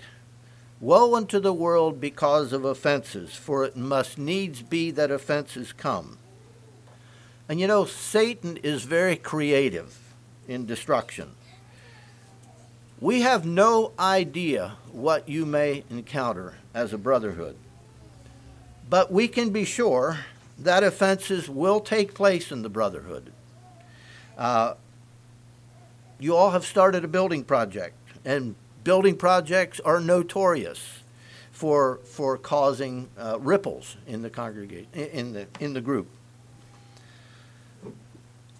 Woe 0.79 1.13
unto 1.13 1.39
the 1.39 1.53
world 1.53 2.01
because 2.01 2.51
of 2.51 2.65
offenses, 2.65 3.35
for 3.35 3.63
it 3.63 3.77
must 3.77 4.17
needs 4.17 4.63
be 4.63 4.89
that 4.89 5.11
offenses 5.11 5.71
come. 5.71 6.17
And 7.49 7.59
you 7.59 7.67
know, 7.67 7.85
Satan 7.85 8.57
is 8.57 8.83
very 8.83 9.15
creative 9.15 9.97
in 10.47 10.65
destruction. 10.65 11.31
We 12.99 13.21
have 13.21 13.45
no 13.45 13.91
idea 13.99 14.77
what 14.91 15.27
you 15.27 15.45
may 15.45 15.83
encounter 15.89 16.55
as 16.73 16.93
a 16.93 16.97
brotherhood. 16.97 17.55
But 18.89 19.11
we 19.11 19.27
can 19.27 19.49
be 19.49 19.65
sure 19.65 20.19
that 20.59 20.83
offenses 20.83 21.49
will 21.49 21.79
take 21.79 22.13
place 22.13 22.51
in 22.51 22.61
the 22.61 22.69
Brotherhood. 22.69 23.31
Uh, 24.37 24.75
you 26.19 26.35
all 26.35 26.51
have 26.51 26.65
started 26.65 27.03
a 27.03 27.07
building 27.07 27.43
project, 27.43 27.95
and 28.23 28.55
building 28.83 29.15
projects 29.17 29.79
are 29.79 29.99
notorious 29.99 30.99
for 31.51 31.99
for 32.05 32.37
causing 32.37 33.09
uh, 33.17 33.37
ripples 33.39 33.97
in 34.07 34.21
the 34.21 34.29
congregation 34.29 34.87
in 34.93 35.33
the 35.33 35.47
in 35.59 35.73
the 35.73 35.81
group. 35.81 36.07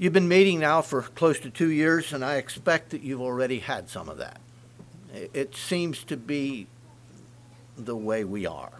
You've 0.03 0.11
been 0.11 0.27
meeting 0.27 0.59
now 0.59 0.81
for 0.81 1.01
close 1.01 1.39
to 1.39 1.49
two 1.49 1.71
years, 1.71 2.11
and 2.11 2.25
I 2.25 2.35
expect 2.35 2.89
that 2.89 3.03
you've 3.03 3.21
already 3.21 3.59
had 3.59 3.89
some 3.89 4.09
of 4.09 4.17
that. 4.17 4.41
It 5.13 5.55
seems 5.55 6.03
to 6.03 6.17
be 6.17 6.67
the 7.77 7.95
way 7.95 8.25
we 8.25 8.45
are. 8.45 8.73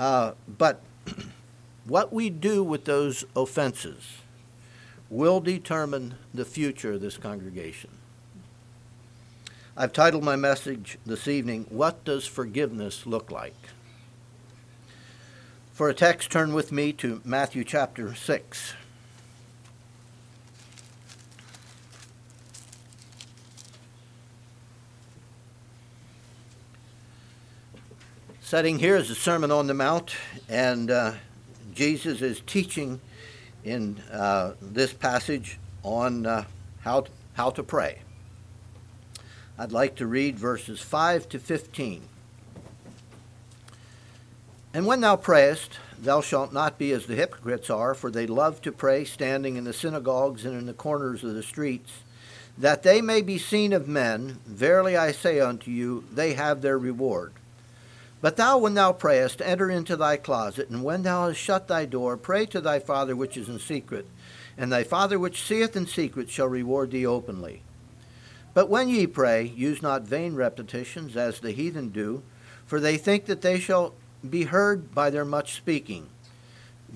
Uh, 0.00 0.32
but 0.48 0.80
what 1.84 2.12
we 2.12 2.30
do 2.30 2.64
with 2.64 2.84
those 2.84 3.24
offenses 3.36 4.14
will 5.08 5.38
determine 5.38 6.16
the 6.34 6.44
future 6.44 6.94
of 6.94 7.00
this 7.00 7.16
congregation. 7.16 7.90
I've 9.76 9.92
titled 9.92 10.24
my 10.24 10.34
message 10.34 10.98
this 11.06 11.28
evening, 11.28 11.66
What 11.68 12.02
Does 12.04 12.26
Forgiveness 12.26 13.06
Look 13.06 13.30
Like? 13.30 13.54
For 15.72 15.88
a 15.88 15.94
text, 15.94 16.32
turn 16.32 16.54
with 16.54 16.72
me 16.72 16.92
to 16.94 17.20
Matthew 17.24 17.62
chapter 17.62 18.16
6. 18.16 18.74
Setting 28.52 28.78
here 28.78 28.96
is 28.96 29.08
the 29.08 29.14
Sermon 29.14 29.50
on 29.50 29.66
the 29.66 29.72
Mount, 29.72 30.14
and 30.46 30.90
uh, 30.90 31.14
Jesus 31.74 32.20
is 32.20 32.42
teaching 32.46 33.00
in 33.64 33.96
uh, 34.12 34.52
this 34.60 34.92
passage 34.92 35.58
on 35.82 36.26
uh, 36.26 36.44
how, 36.80 37.00
to, 37.00 37.10
how 37.32 37.48
to 37.48 37.62
pray. 37.62 38.00
I'd 39.58 39.72
like 39.72 39.94
to 39.94 40.06
read 40.06 40.38
verses 40.38 40.82
5 40.82 41.30
to 41.30 41.38
15. 41.38 42.02
And 44.74 44.84
when 44.84 45.00
thou 45.00 45.16
prayest, 45.16 45.78
thou 45.98 46.20
shalt 46.20 46.52
not 46.52 46.76
be 46.76 46.92
as 46.92 47.06
the 47.06 47.14
hypocrites 47.14 47.70
are, 47.70 47.94
for 47.94 48.10
they 48.10 48.26
love 48.26 48.60
to 48.60 48.70
pray 48.70 49.06
standing 49.06 49.56
in 49.56 49.64
the 49.64 49.72
synagogues 49.72 50.44
and 50.44 50.58
in 50.58 50.66
the 50.66 50.74
corners 50.74 51.24
of 51.24 51.32
the 51.32 51.42
streets, 51.42 52.02
that 52.58 52.82
they 52.82 53.00
may 53.00 53.22
be 53.22 53.38
seen 53.38 53.72
of 53.72 53.88
men. 53.88 54.40
Verily 54.44 54.94
I 54.94 55.12
say 55.12 55.40
unto 55.40 55.70
you, 55.70 56.04
they 56.12 56.34
have 56.34 56.60
their 56.60 56.78
reward. 56.78 57.32
But 58.22 58.36
thou, 58.36 58.56
when 58.56 58.74
thou 58.74 58.92
prayest, 58.92 59.42
enter 59.42 59.68
into 59.68 59.96
thy 59.96 60.16
closet, 60.16 60.70
and 60.70 60.84
when 60.84 61.02
thou 61.02 61.26
hast 61.26 61.40
shut 61.40 61.66
thy 61.66 61.84
door, 61.86 62.16
pray 62.16 62.46
to 62.46 62.60
thy 62.60 62.78
Father 62.78 63.16
which 63.16 63.36
is 63.36 63.48
in 63.48 63.58
secret, 63.58 64.06
and 64.56 64.72
thy 64.72 64.84
Father 64.84 65.18
which 65.18 65.42
seeth 65.42 65.76
in 65.76 65.88
secret 65.88 66.30
shall 66.30 66.46
reward 66.46 66.92
thee 66.92 67.04
openly. 67.04 67.62
But 68.54 68.68
when 68.68 68.88
ye 68.88 69.08
pray, 69.08 69.42
use 69.42 69.82
not 69.82 70.02
vain 70.02 70.36
repetitions, 70.36 71.16
as 71.16 71.40
the 71.40 71.50
heathen 71.50 71.88
do, 71.88 72.22
for 72.64 72.78
they 72.78 72.96
think 72.96 73.26
that 73.26 73.42
they 73.42 73.58
shall 73.58 73.92
be 74.28 74.44
heard 74.44 74.94
by 74.94 75.10
their 75.10 75.24
much 75.24 75.54
speaking. 75.54 76.06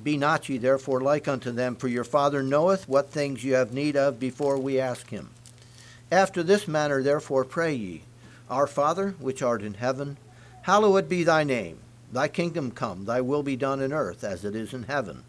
Be 0.00 0.16
not 0.16 0.48
ye 0.48 0.58
therefore 0.58 1.00
like 1.00 1.26
unto 1.26 1.50
them, 1.50 1.74
for 1.74 1.88
your 1.88 2.04
Father 2.04 2.40
knoweth 2.40 2.88
what 2.88 3.10
things 3.10 3.42
ye 3.42 3.50
have 3.50 3.72
need 3.72 3.96
of 3.96 4.20
before 4.20 4.58
we 4.58 4.78
ask 4.78 5.08
him. 5.08 5.30
After 6.12 6.44
this 6.44 6.68
manner 6.68 7.02
therefore 7.02 7.44
pray 7.44 7.74
ye, 7.74 8.02
Our 8.48 8.68
Father, 8.68 9.16
which 9.18 9.42
art 9.42 9.62
in 9.62 9.74
heaven, 9.74 10.18
Hallowed 10.66 11.08
be 11.08 11.22
thy 11.22 11.44
name. 11.44 11.78
Thy 12.12 12.26
kingdom 12.26 12.72
come, 12.72 13.04
thy 13.04 13.20
will 13.20 13.44
be 13.44 13.54
done 13.54 13.80
in 13.80 13.92
earth 13.92 14.24
as 14.24 14.44
it 14.44 14.56
is 14.56 14.74
in 14.74 14.82
heaven. 14.82 15.22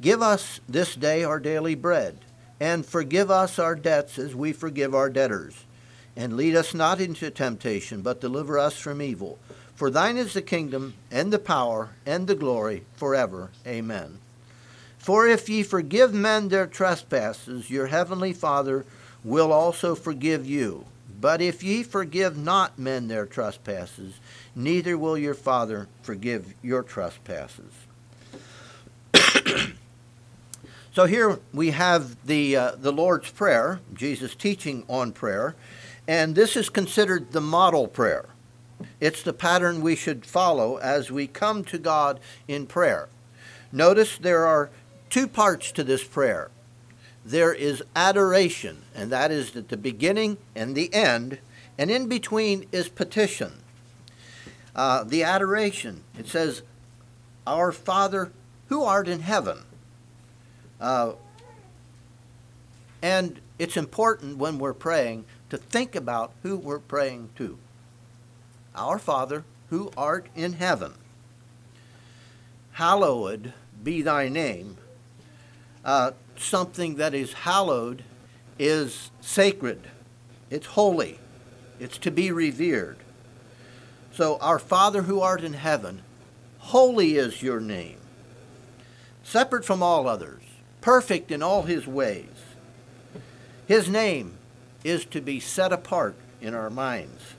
Give 0.00 0.20
us 0.20 0.58
this 0.68 0.96
day 0.96 1.22
our 1.22 1.38
daily 1.38 1.76
bread, 1.76 2.18
and 2.58 2.84
forgive 2.84 3.30
us 3.30 3.60
our 3.60 3.76
debts 3.76 4.18
as 4.18 4.34
we 4.34 4.52
forgive 4.52 4.92
our 4.92 5.08
debtors. 5.08 5.64
And 6.16 6.36
lead 6.36 6.56
us 6.56 6.74
not 6.74 7.00
into 7.00 7.30
temptation, 7.30 8.02
but 8.02 8.20
deliver 8.20 8.58
us 8.58 8.76
from 8.76 9.00
evil. 9.00 9.38
For 9.76 9.90
thine 9.90 10.16
is 10.16 10.32
the 10.32 10.42
kingdom, 10.42 10.94
and 11.08 11.32
the 11.32 11.38
power, 11.38 11.90
and 12.04 12.26
the 12.26 12.34
glory, 12.34 12.82
forever. 12.96 13.50
Amen. 13.64 14.18
For 14.98 15.24
if 15.28 15.48
ye 15.48 15.62
forgive 15.62 16.12
men 16.12 16.48
their 16.48 16.66
trespasses, 16.66 17.70
your 17.70 17.86
heavenly 17.86 18.32
Father 18.32 18.84
will 19.22 19.52
also 19.52 19.94
forgive 19.94 20.44
you. 20.44 20.84
But 21.24 21.40
if 21.40 21.62
ye 21.62 21.82
forgive 21.82 22.36
not 22.36 22.78
men 22.78 23.08
their 23.08 23.24
trespasses, 23.24 24.20
neither 24.54 24.98
will 24.98 25.16
your 25.16 25.32
Father 25.32 25.88
forgive 26.02 26.52
your 26.60 26.82
trespasses. 26.82 27.72
so 30.92 31.06
here 31.06 31.38
we 31.50 31.70
have 31.70 32.26
the, 32.26 32.54
uh, 32.54 32.72
the 32.72 32.92
Lord's 32.92 33.30
Prayer, 33.30 33.80
Jesus 33.94 34.34
teaching 34.34 34.84
on 34.86 35.12
prayer, 35.12 35.56
and 36.06 36.34
this 36.34 36.58
is 36.58 36.68
considered 36.68 37.32
the 37.32 37.40
model 37.40 37.88
prayer. 37.88 38.26
It's 39.00 39.22
the 39.22 39.32
pattern 39.32 39.80
we 39.80 39.96
should 39.96 40.26
follow 40.26 40.76
as 40.76 41.10
we 41.10 41.26
come 41.26 41.64
to 41.64 41.78
God 41.78 42.20
in 42.46 42.66
prayer. 42.66 43.08
Notice 43.72 44.18
there 44.18 44.44
are 44.44 44.68
two 45.08 45.26
parts 45.26 45.72
to 45.72 45.84
this 45.84 46.04
prayer. 46.04 46.50
There 47.24 47.54
is 47.54 47.82
adoration, 47.96 48.82
and 48.94 49.10
that 49.10 49.30
is 49.30 49.56
at 49.56 49.68
the 49.68 49.76
beginning 49.76 50.36
and 50.54 50.74
the 50.74 50.92
end, 50.92 51.38
and 51.78 51.90
in 51.90 52.06
between 52.06 52.66
is 52.70 52.88
petition. 52.88 53.52
Uh, 54.76 55.04
the 55.04 55.22
adoration. 55.22 56.02
It 56.18 56.28
says, 56.28 56.62
Our 57.46 57.72
Father 57.72 58.30
who 58.68 58.82
art 58.82 59.08
in 59.08 59.20
heaven. 59.20 59.60
Uh, 60.80 61.12
and 63.00 63.40
it's 63.58 63.76
important 63.76 64.38
when 64.38 64.58
we're 64.58 64.74
praying 64.74 65.24
to 65.50 65.56
think 65.56 65.94
about 65.94 66.32
who 66.42 66.56
we're 66.56 66.78
praying 66.78 67.30
to. 67.36 67.58
Our 68.74 68.98
Father 68.98 69.44
who 69.70 69.90
art 69.96 70.26
in 70.34 70.54
heaven. 70.54 70.94
Hallowed 72.72 73.52
be 73.82 74.02
thy 74.02 74.28
name. 74.28 74.76
Uh, 75.84 76.12
something 76.36 76.96
that 76.96 77.14
is 77.14 77.32
hallowed 77.32 78.02
is 78.58 79.10
sacred, 79.20 79.88
it's 80.50 80.66
holy, 80.66 81.18
it's 81.80 81.98
to 81.98 82.10
be 82.10 82.30
revered. 82.30 82.98
So, 84.12 84.38
our 84.38 84.58
Father 84.58 85.02
who 85.02 85.20
art 85.20 85.42
in 85.42 85.54
heaven, 85.54 86.02
holy 86.58 87.16
is 87.16 87.42
your 87.42 87.60
name, 87.60 87.98
separate 89.22 89.64
from 89.64 89.82
all 89.82 90.06
others, 90.06 90.42
perfect 90.80 91.30
in 91.32 91.42
all 91.42 91.62
his 91.62 91.86
ways. 91.86 92.28
His 93.66 93.88
name 93.88 94.34
is 94.84 95.04
to 95.06 95.20
be 95.20 95.40
set 95.40 95.72
apart 95.72 96.14
in 96.40 96.54
our 96.54 96.70
minds. 96.70 97.34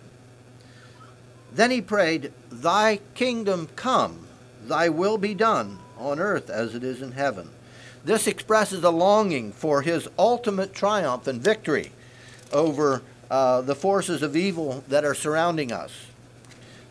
Then 1.54 1.72
he 1.72 1.82
prayed, 1.82 2.34
Thy 2.52 3.00
kingdom 3.14 3.70
come, 3.76 4.28
thy 4.64 4.90
will 4.90 5.18
be 5.18 5.34
done 5.34 5.80
on 5.98 6.20
earth 6.20 6.50
as 6.50 6.76
it 6.76 6.84
is 6.84 7.02
in 7.02 7.14
heaven. 7.14 7.50
This 8.06 8.28
expresses 8.28 8.84
a 8.84 8.92
longing 8.92 9.52
for 9.52 9.82
his 9.82 10.08
ultimate 10.18 10.76
triumph 10.76 11.26
and 11.26 11.42
victory 11.42 11.92
over 12.54 13.02
uh, 13.32 13.62
the 13.62 13.74
forces 13.74 14.22
of 14.22 14.36
evil 14.36 14.84
that 14.88 15.04
are 15.04 15.16
surrounding 15.16 15.72
us. 15.72 15.92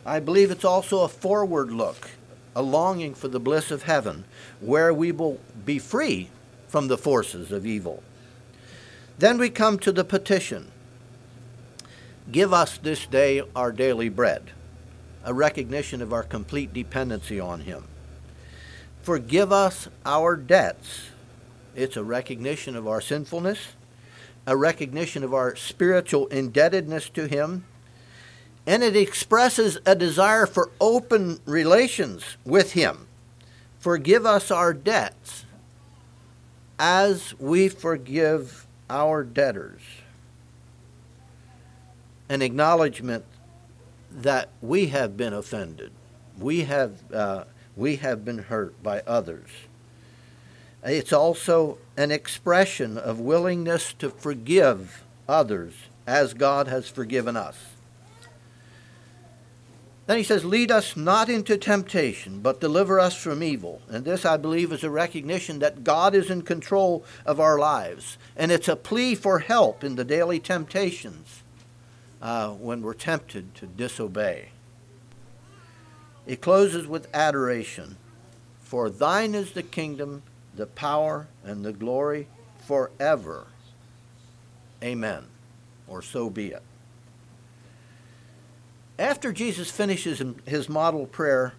I 0.05 0.19
believe 0.19 0.51
it's 0.51 0.65
also 0.65 1.03
a 1.03 1.09
forward 1.09 1.71
look, 1.71 2.11
a 2.57 2.63
longing 2.63 3.15
for 3.15 3.29
the 3.29 3.39
bliss 3.39 3.71
of 3.71 3.85
heaven, 3.85 4.25
where 4.61 4.93
we 4.93 5.13
will 5.13 5.39
be 5.65 5.79
free 5.79 6.31
from 6.67 6.89
the 6.89 6.99
forces 6.99 7.53
of 7.53 7.65
evil. 7.65 8.03
Then 9.17 9.39
we 9.39 9.51
come 9.51 9.79
to 9.79 9.93
the 9.93 10.05
petition 10.05 10.73
Give 12.33 12.53
us 12.53 12.79
this 12.79 13.07
day 13.07 13.43
our 13.55 13.71
daily 13.71 14.09
bread, 14.09 14.51
a 15.25 15.33
recognition 15.33 16.03
of 16.03 16.13
our 16.13 16.25
complete 16.25 16.73
dependency 16.73 17.39
on 17.39 17.61
Him. 17.61 17.85
Forgive 19.05 19.53
us 19.53 19.87
our 20.07 20.35
debts. 20.35 21.11
It's 21.77 21.99
a 21.99 22.03
recognition 22.03 22.75
of 22.75 22.89
our 22.89 23.03
sinfulness, 23.03 23.75
a 24.47 24.57
recognition 24.57 25.23
of 25.23 25.35
our 25.35 25.55
spiritual 25.57 26.27
indebtedness 26.29 27.11
to 27.11 27.29
Him, 27.29 27.67
and 28.67 28.83
it 28.83 28.97
expresses 28.97 29.77
a 29.85 29.95
desire 29.95 30.47
for 30.47 30.71
open 30.81 31.39
relations 31.45 32.39
with 32.47 32.73
Him. 32.73 33.07
Forgive 33.79 34.25
us 34.25 34.51
our 34.51 34.73
debts 34.73 35.45
as 36.79 37.39
we 37.39 37.69
forgive 37.69 38.67
our 38.89 39.23
debtors. 39.23 39.83
An 42.31 42.41
acknowledgement 42.41 43.27
that 44.11 44.49
we 44.63 44.87
have 44.87 45.15
been 45.15 45.35
offended, 45.35 45.93
we 46.39 46.61
have, 46.63 47.13
uh, 47.13 47.45
we 47.77 47.97
have 47.97 48.25
been 48.25 48.39
hurt 48.39 48.83
by 48.83 49.01
others. 49.07 49.49
It's 50.83 51.13
also 51.13 51.79
an 51.97 52.11
expression 52.11 52.99
of 52.99 53.19
willingness 53.19 53.93
to 53.95 54.11
forgive 54.11 55.03
others 55.29 55.75
as 56.07 56.35
God 56.35 56.69
has 56.69 56.89
forgiven 56.89 57.37
us. 57.37 57.57
Then 60.07 60.19
he 60.19 60.23
says, 60.23 60.45
Lead 60.45 60.71
us 60.71 60.97
not 60.97 61.31
into 61.31 61.57
temptation, 61.57 62.41
but 62.41 62.61
deliver 62.61 63.01
us 63.01 63.17
from 63.17 63.43
evil. 63.43 63.81
And 63.89 64.05
this, 64.05 64.27
I 64.27 64.37
believe, 64.37 64.71
is 64.71 64.85
a 64.85 64.91
recognition 64.91 65.61
that 65.61 65.83
God 65.83 66.15
is 66.15 66.31
in 66.31 66.43
control 66.43 67.05
of 67.25 67.41
our 67.41 67.59
lives. 67.59 68.19
And 68.37 68.53
it's 68.53 68.69
a 68.69 68.77
plea 68.77 69.15
for 69.15 69.39
help 69.39 69.83
in 69.83 69.97
the 69.97 70.05
daily 70.05 70.41
temptations 70.41 71.43
uh, 72.21 72.51
when 72.51 72.83
we're 72.83 72.93
tempted 72.93 73.55
to 73.55 73.67
disobey. 73.67 74.51
It 76.27 76.41
closes 76.41 76.87
with 76.87 77.09
adoration. 77.15 77.97
For 78.63 78.89
thine 78.89 79.35
is 79.35 79.53
the 79.53 79.63
kingdom, 79.63 80.23
the 80.55 80.67
power, 80.67 81.29
and 81.45 81.65
the 81.65 81.73
glory 81.73 82.29
forever. 82.67 83.47
Amen. 84.83 85.25
Or 85.87 86.03
so 86.03 86.31
be 86.31 86.49
it. 86.49 86.63
After 88.99 89.33
Jesus 89.33 89.71
finishes 89.71 90.23
his 90.47 90.69
model 90.69 91.07
prayer, 91.07 91.55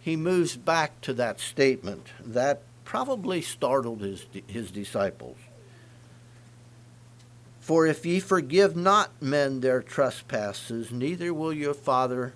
he 0.00 0.16
moves 0.16 0.56
back 0.56 1.00
to 1.02 1.14
that 1.14 1.40
statement 1.40 2.08
that 2.24 2.62
probably 2.84 3.40
startled 3.40 4.00
his, 4.00 4.26
his 4.46 4.70
disciples. 4.70 5.36
For 7.60 7.86
if 7.86 8.04
ye 8.04 8.18
forgive 8.18 8.74
not 8.74 9.22
men 9.22 9.60
their 9.60 9.82
trespasses, 9.82 10.90
neither 10.90 11.32
will 11.32 11.52
your 11.52 11.74
Father 11.74 12.32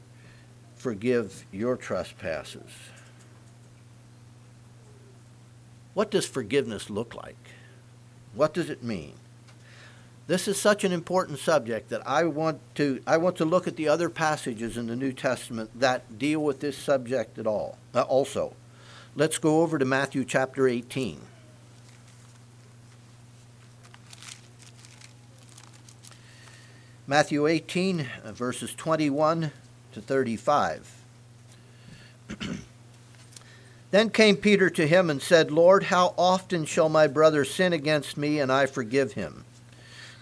forgive 0.84 1.46
your 1.50 1.78
trespasses. 1.78 2.70
What 5.94 6.10
does 6.10 6.26
forgiveness 6.26 6.90
look 6.90 7.14
like? 7.14 7.38
What 8.34 8.52
does 8.52 8.68
it 8.68 8.82
mean? 8.82 9.14
This 10.26 10.46
is 10.46 10.60
such 10.60 10.84
an 10.84 10.92
important 10.92 11.38
subject 11.38 11.88
that 11.88 12.06
I 12.06 12.24
want 12.24 12.60
to 12.74 13.00
I 13.06 13.16
want 13.16 13.36
to 13.36 13.46
look 13.46 13.66
at 13.66 13.76
the 13.76 13.88
other 13.88 14.10
passages 14.10 14.76
in 14.76 14.88
the 14.88 14.94
New 14.94 15.14
Testament 15.14 15.70
that 15.74 16.18
deal 16.18 16.40
with 16.40 16.60
this 16.60 16.76
subject 16.76 17.38
at 17.38 17.46
all. 17.46 17.78
Uh, 17.94 18.02
also, 18.02 18.52
let's 19.16 19.38
go 19.38 19.62
over 19.62 19.78
to 19.78 19.86
Matthew 19.86 20.22
chapter 20.22 20.68
18. 20.68 21.18
Matthew 27.06 27.46
18 27.46 28.06
uh, 28.22 28.32
verses 28.32 28.74
21 28.74 29.50
to 29.94 30.00
35. 30.00 31.02
Then 33.94 34.10
came 34.10 34.36
Peter 34.36 34.70
to 34.70 34.88
him 34.88 35.08
and 35.08 35.22
said, 35.22 35.52
Lord, 35.52 35.84
how 35.84 36.14
often 36.18 36.64
shall 36.64 36.88
my 36.88 37.06
brother 37.06 37.44
sin 37.44 37.72
against 37.72 38.16
me, 38.16 38.40
and 38.40 38.50
I 38.50 38.66
forgive 38.66 39.12
him? 39.12 39.44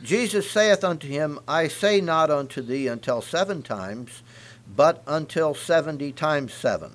Jesus 0.03 0.51
saith 0.51 0.85
unto 0.85 1.09
him, 1.09 1.39
I 1.49 1.69
say 1.69 2.01
not 2.03 2.31
unto 2.31 2.61
thee 2.61 2.87
until 2.87 3.23
seven 3.23 3.63
times, 3.63 4.23
but 4.77 5.03
until 5.07 5.55
seventy 5.55 6.13
times 6.13 6.53
seven. 6.53 6.93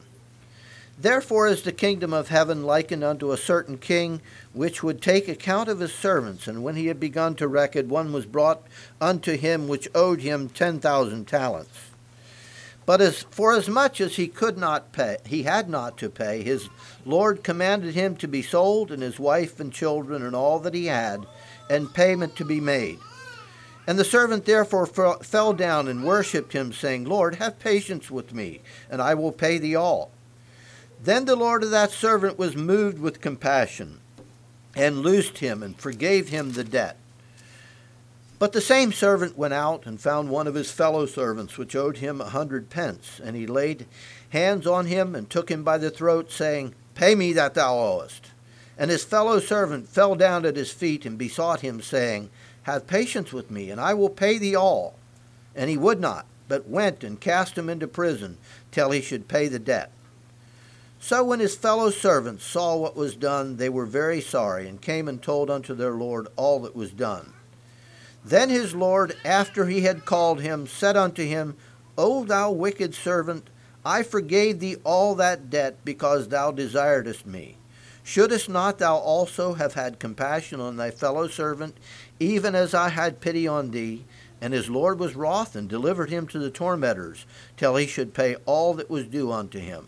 Therefore 1.00 1.48
is 1.48 1.64
the 1.64 1.72
kingdom 1.72 2.14
of 2.14 2.30
heaven 2.30 2.64
likened 2.64 3.04
unto 3.04 3.32
a 3.32 3.38
certain 3.38 3.80
king, 3.80 4.22
which 4.54 4.84
would 4.84 5.02
take 5.02 5.28
account 5.28 5.70
of 5.70 5.80
his 5.80 5.94
servants. 5.94 6.48
And 6.48 6.64
when 6.64 6.76
he 6.76 6.88
had 6.88 7.00
begun 7.00 7.34
to 7.36 7.48
reckon, 7.48 7.90
one 7.90 8.14
was 8.14 8.28
brought 8.28 8.62
unto 9.02 9.36
him 9.36 9.68
which 9.68 9.90
owed 9.96 10.22
him 10.22 10.50
ten 10.50 10.80
thousand 10.80 11.28
talents. 11.28 11.87
But 12.88 13.02
as 13.02 13.24
for 13.30 13.52
as 13.52 13.68
much 13.68 14.00
as 14.00 14.16
he 14.16 14.30
could 14.30 14.58
not 14.58 14.94
pay, 14.94 15.18
he 15.26 15.44
had 15.44 15.70
not 15.70 15.98
to 15.98 16.10
pay, 16.10 16.42
his 16.42 16.70
Lord 17.06 17.44
commanded 17.44 17.96
him 17.96 18.16
to 18.16 18.30
be 18.30 18.42
sold, 18.42 18.94
and 18.94 19.04
his 19.04 19.20
wife 19.20 19.60
and 19.60 19.74
children, 19.74 20.24
and 20.24 20.34
all 20.34 20.58
that 20.60 20.74
he 20.74 20.86
had, 20.86 21.28
and 21.70 21.94
payment 21.94 22.38
to 22.38 22.46
be 22.46 22.62
made. 22.62 22.98
And 23.86 24.00
the 24.00 24.06
servant 24.06 24.46
therefore 24.46 24.86
fell 24.86 25.52
down 25.52 25.90
and 25.90 26.06
worshipped 26.06 26.54
him, 26.54 26.72
saying, 26.72 27.04
Lord, 27.04 27.36
have 27.36 27.60
patience 27.60 28.10
with 28.10 28.34
me, 28.34 28.62
and 28.90 29.02
I 29.02 29.16
will 29.16 29.34
pay 29.34 29.58
thee 29.58 29.76
all. 29.76 30.12
Then 31.04 31.26
the 31.26 31.36
Lord 31.36 31.64
of 31.64 31.72
that 31.72 31.92
servant 31.92 32.40
was 32.40 32.56
moved 32.56 33.00
with 33.00 33.20
compassion, 33.20 34.00
and 34.76 35.00
loosed 35.00 35.40
him, 35.40 35.62
and 35.62 35.78
forgave 35.78 36.30
him 36.30 36.54
the 36.54 36.64
debt. 36.64 36.96
But 38.40 38.54
the 38.54 38.62
same 38.62 38.92
servant 38.92 39.36
went 39.36 39.56
out 39.56 39.88
and 39.88 40.00
found 40.00 40.30
one 40.30 40.46
of 40.46 40.54
his 40.54 40.70
fellow 40.70 41.08
servants, 41.08 41.58
which 41.58 41.76
owed 41.76 41.98
him 41.98 42.22
a 42.22 42.30
hundred 42.30 42.70
pence, 42.70 43.20
and 43.24 43.36
he 43.36 43.48
laid 43.48 43.88
hands 44.30 44.68
on 44.68 44.86
him 44.86 45.16
and 45.16 45.28
took 45.28 45.50
him 45.50 45.64
by 45.64 45.80
the 45.80 45.90
throat, 45.90 46.32
saying, 46.32 46.76
Pay 46.94 47.16
me 47.16 47.34
that 47.34 47.56
thou 47.56 47.76
owest. 47.76 48.28
And 48.78 48.92
his 48.92 49.04
fellow 49.04 49.40
servant 49.40 49.88
fell 49.88 50.14
down 50.14 50.46
at 50.46 50.56
his 50.56 50.72
feet 50.72 51.04
and 51.04 51.18
besought 51.18 51.62
him, 51.62 51.82
saying, 51.82 52.30
Have 52.64 52.86
patience 52.86 53.34
with 53.34 53.50
me, 53.50 53.72
and 53.72 53.82
I 53.82 53.96
will 53.96 54.10
pay 54.10 54.38
thee 54.38 54.56
all. 54.56 54.94
And 55.56 55.68
he 55.68 55.78
would 55.78 56.00
not, 56.00 56.28
but 56.48 56.70
went 56.70 57.04
and 57.04 57.20
cast 57.20 57.58
him 57.58 57.70
into 57.70 57.88
prison 57.88 58.38
till 58.72 58.92
he 58.92 59.02
should 59.02 59.28
pay 59.28 59.48
the 59.48 59.58
debt. 59.58 59.92
So 61.00 61.24
when 61.24 61.40
his 61.40 61.56
fellow 61.56 61.90
servants 61.90 62.44
saw 62.44 62.76
what 62.76 62.96
was 62.96 63.16
done, 63.16 63.58
they 63.58 63.70
were 63.70 63.88
very 63.88 64.22
sorry, 64.22 64.68
and 64.68 64.80
came 64.80 65.08
and 65.08 65.22
told 65.22 65.50
unto 65.50 65.74
their 65.74 65.94
Lord 65.94 66.28
all 66.36 66.60
that 66.60 66.76
was 66.76 66.92
done. 66.92 67.34
Then 68.28 68.50
his 68.50 68.76
Lord, 68.76 69.16
after 69.24 69.68
he 69.68 69.82
had 69.82 70.04
called 70.04 70.42
him, 70.42 70.68
said 70.68 70.98
unto 70.98 71.24
him, 71.24 71.56
O 71.98 72.26
thou 72.26 72.52
wicked 72.52 72.94
servant, 72.94 73.50
I 73.86 74.04
forgave 74.04 74.60
thee 74.60 74.76
all 74.84 75.16
that 75.16 75.50
debt 75.50 75.78
because 75.86 76.28
thou 76.28 76.52
desiredst 76.52 77.26
me. 77.26 77.56
Shouldest 78.04 78.50
not 78.50 78.80
thou 78.80 78.98
also 78.98 79.54
have 79.54 79.76
had 79.76 80.00
compassion 80.00 80.60
on 80.60 80.76
thy 80.76 80.92
fellow 80.92 81.30
servant, 81.30 81.78
even 82.20 82.54
as 82.54 82.74
I 82.74 82.90
had 82.90 83.22
pity 83.22 83.48
on 83.48 83.72
thee? 83.72 84.04
And 84.42 84.54
his 84.54 84.70
Lord 84.70 85.00
was 85.00 85.16
wroth, 85.16 85.56
and 85.56 85.70
delivered 85.70 86.10
him 86.10 86.28
to 86.28 86.40
the 86.40 86.52
tormentors, 86.52 87.26
till 87.56 87.78
he 87.78 87.88
should 87.88 88.14
pay 88.14 88.36
all 88.46 88.74
that 88.74 88.90
was 88.90 89.06
due 89.06 89.32
unto 89.32 89.60
him. 89.60 89.88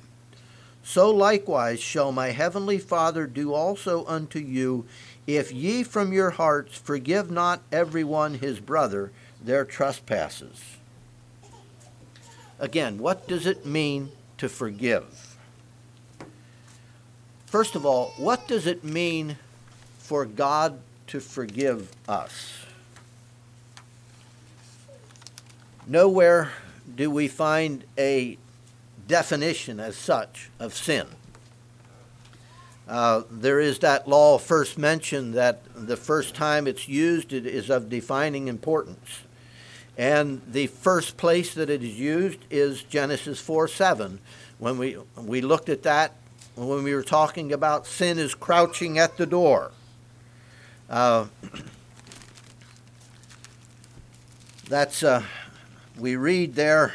So 0.81 1.11
likewise 1.11 1.81
shall 1.81 2.11
my 2.11 2.29
heavenly 2.29 2.79
Father 2.79 3.27
do 3.27 3.53
also 3.53 4.05
unto 4.05 4.39
you, 4.39 4.85
if 5.37 5.51
ye 5.51 5.83
from 5.83 6.13
your 6.13 6.31
hearts 6.31 6.77
forgive 6.77 7.29
not 7.29 7.61
every 7.71 8.03
one 8.03 8.35
his 8.35 8.59
brother 8.59 9.11
their 9.41 9.65
trespasses. 9.65 10.77
Again, 12.59 12.97
what 12.97 13.27
does 13.27 13.45
it 13.45 13.65
mean 13.65 14.11
to 14.37 14.49
forgive? 14.49 15.37
First 17.45 17.75
of 17.75 17.85
all, 17.85 18.13
what 18.17 18.47
does 18.47 18.67
it 18.67 18.83
mean 18.83 19.37
for 19.97 20.25
God 20.25 20.79
to 21.07 21.19
forgive 21.19 21.89
us? 22.07 22.65
Nowhere 25.87 26.51
do 26.95 27.09
we 27.09 27.27
find 27.27 27.83
a 27.97 28.37
definition 29.07 29.79
as 29.79 29.97
such 29.97 30.49
of 30.59 30.75
sin. 30.75 31.07
Uh, 32.89 33.21
there 33.29 33.59
is 33.59 33.77
that 33.79 34.07
law 34.07 34.39
first 34.39 34.75
mentioned 34.75 35.35
that 35.35 35.61
the 35.75 35.95
first 35.95 36.33
time 36.33 36.65
it's 36.65 36.87
used 36.87 37.31
it 37.31 37.45
is 37.45 37.69
of 37.69 37.87
defining 37.87 38.47
importance. 38.47 39.21
And 39.95 40.41
the 40.47 40.65
first 40.65 41.15
place 41.15 41.53
that 41.53 41.69
it 41.69 41.83
is 41.83 41.99
used 41.99 42.39
is 42.49 42.81
Genesis 42.81 43.39
4 43.39 43.67
7. 43.67 44.19
When 44.57 44.79
we, 44.79 44.97
we 45.15 45.41
looked 45.41 45.69
at 45.69 45.83
that 45.83 46.15
when 46.55 46.83
we 46.83 46.95
were 46.95 47.03
talking 47.03 47.53
about 47.53 47.85
sin 47.85 48.17
is 48.17 48.33
crouching 48.33 48.97
at 48.97 49.17
the 49.17 49.27
door. 49.27 49.71
Uh, 50.89 51.27
that's, 54.67 55.03
uh, 55.03 55.23
we 55.97 56.15
read 56.15 56.55
there, 56.55 56.93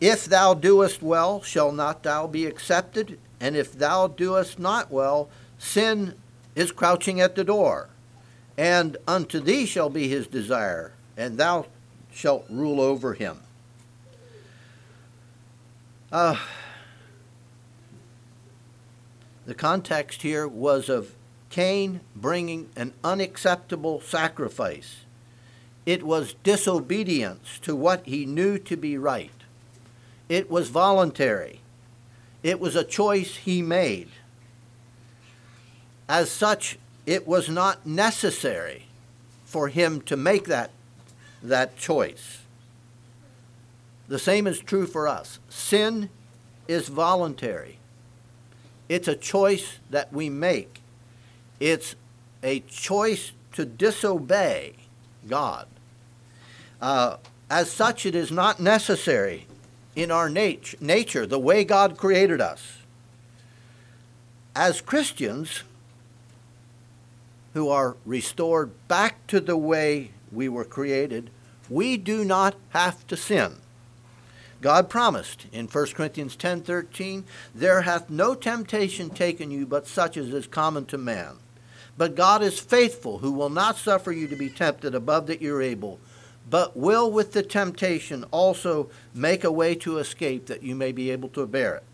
if 0.00 0.24
thou 0.24 0.54
doest 0.54 1.02
well, 1.02 1.40
shall 1.40 1.70
not 1.70 2.02
thou 2.02 2.26
be 2.26 2.46
accepted? 2.46 3.18
And 3.46 3.54
if 3.54 3.78
thou 3.78 4.08
doest 4.08 4.58
not 4.58 4.90
well, 4.90 5.28
sin 5.56 6.14
is 6.56 6.72
crouching 6.72 7.20
at 7.20 7.36
the 7.36 7.44
door. 7.44 7.90
And 8.58 8.96
unto 9.06 9.38
thee 9.38 9.66
shall 9.66 9.88
be 9.88 10.08
his 10.08 10.26
desire, 10.26 10.94
and 11.16 11.38
thou 11.38 11.66
shalt 12.12 12.44
rule 12.50 12.80
over 12.80 13.14
him. 13.14 13.38
Uh, 16.10 16.38
the 19.46 19.54
context 19.54 20.22
here 20.22 20.48
was 20.48 20.88
of 20.88 21.14
Cain 21.48 22.00
bringing 22.16 22.68
an 22.74 22.94
unacceptable 23.04 24.00
sacrifice. 24.00 25.04
It 25.86 26.02
was 26.02 26.34
disobedience 26.42 27.60
to 27.62 27.76
what 27.76 28.06
he 28.06 28.26
knew 28.26 28.58
to 28.58 28.76
be 28.76 28.98
right. 28.98 29.30
It 30.28 30.50
was 30.50 30.68
voluntary. 30.68 31.60
It 32.42 32.60
was 32.60 32.76
a 32.76 32.84
choice 32.84 33.36
he 33.36 33.62
made. 33.62 34.08
As 36.08 36.30
such, 36.30 36.78
it 37.04 37.26
was 37.26 37.48
not 37.48 37.86
necessary 37.86 38.86
for 39.44 39.68
him 39.68 40.00
to 40.02 40.16
make 40.16 40.44
that, 40.46 40.70
that 41.42 41.76
choice. 41.76 42.42
The 44.08 44.18
same 44.18 44.46
is 44.46 44.60
true 44.60 44.86
for 44.86 45.08
us. 45.08 45.38
Sin 45.48 46.10
is 46.68 46.88
voluntary. 46.88 47.78
It's 48.88 49.08
a 49.08 49.16
choice 49.16 49.78
that 49.90 50.12
we 50.12 50.30
make. 50.30 50.80
It's 51.58 51.96
a 52.42 52.60
choice 52.60 53.32
to 53.54 53.64
disobey 53.64 54.74
God. 55.28 55.66
Uh, 56.80 57.16
as 57.50 57.70
such, 57.70 58.06
it 58.06 58.14
is 58.14 58.30
not 58.30 58.60
necessary 58.60 59.45
in 59.96 60.10
our 60.10 60.28
nat- 60.28 60.80
nature, 60.80 61.26
the 61.26 61.38
way 61.38 61.64
God 61.64 61.96
created 61.96 62.40
us. 62.40 62.78
As 64.54 64.80
Christians 64.80 65.64
who 67.54 67.68
are 67.68 67.96
restored 68.04 68.70
back 68.86 69.26
to 69.26 69.40
the 69.40 69.56
way 69.56 70.10
we 70.30 70.48
were 70.48 70.64
created, 70.64 71.30
we 71.70 71.96
do 71.96 72.24
not 72.24 72.54
have 72.70 73.06
to 73.06 73.16
sin. 73.16 73.56
God 74.60 74.88
promised 74.88 75.46
in 75.52 75.68
1 75.68 75.94
Corinthians 75.94 76.36
10:13, 76.36 77.24
"There 77.54 77.82
hath 77.82 78.10
no 78.10 78.34
temptation 78.34 79.10
taken 79.10 79.50
you 79.50 79.66
but 79.66 79.86
such 79.86 80.16
as 80.16 80.28
is 80.28 80.46
common 80.46 80.86
to 80.86 80.98
man. 80.98 81.36
But 81.98 82.14
God 82.14 82.42
is 82.42 82.58
faithful, 82.58 83.18
who 83.18 83.32
will 83.32 83.48
not 83.48 83.78
suffer 83.78 84.12
you 84.12 84.28
to 84.28 84.36
be 84.36 84.50
tempted 84.50 84.94
above 84.94 85.26
that 85.28 85.40
you're 85.40 85.62
able, 85.62 85.98
but 86.48 86.76
will 86.76 87.10
with 87.10 87.32
the 87.32 87.42
temptation 87.42 88.24
also 88.30 88.88
make 89.14 89.44
a 89.44 89.52
way 89.52 89.74
to 89.74 89.98
escape 89.98 90.46
that 90.46 90.62
you 90.62 90.74
may 90.74 90.92
be 90.92 91.10
able 91.10 91.28
to 91.30 91.46
bear 91.46 91.76
it." 91.76 91.84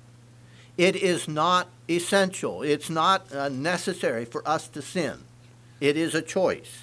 It 0.77 0.97
is 0.97 1.29
not 1.29 1.69
essential. 1.89 2.63
It's 2.63 2.89
not 2.89 3.33
uh, 3.33 3.49
necessary 3.49 4.25
for 4.25 4.47
us 4.49 4.69
to 4.69 4.83
sin. 4.83 5.25
It 5.81 5.97
is 5.97 6.15
a 6.15 6.23
choice 6.23 6.83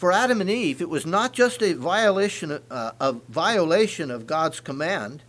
for 0.00 0.12
Adam 0.12 0.40
and 0.40 0.48
Eve, 0.48 0.80
it 0.80 0.88
was 0.88 1.04
not 1.04 1.34
just 1.34 1.62
a 1.62 1.74
violation, 1.74 2.58
uh, 2.70 2.92
a 2.98 3.12
violation 3.28 4.10
of 4.10 4.26
God's 4.26 4.58
command, 4.58 5.22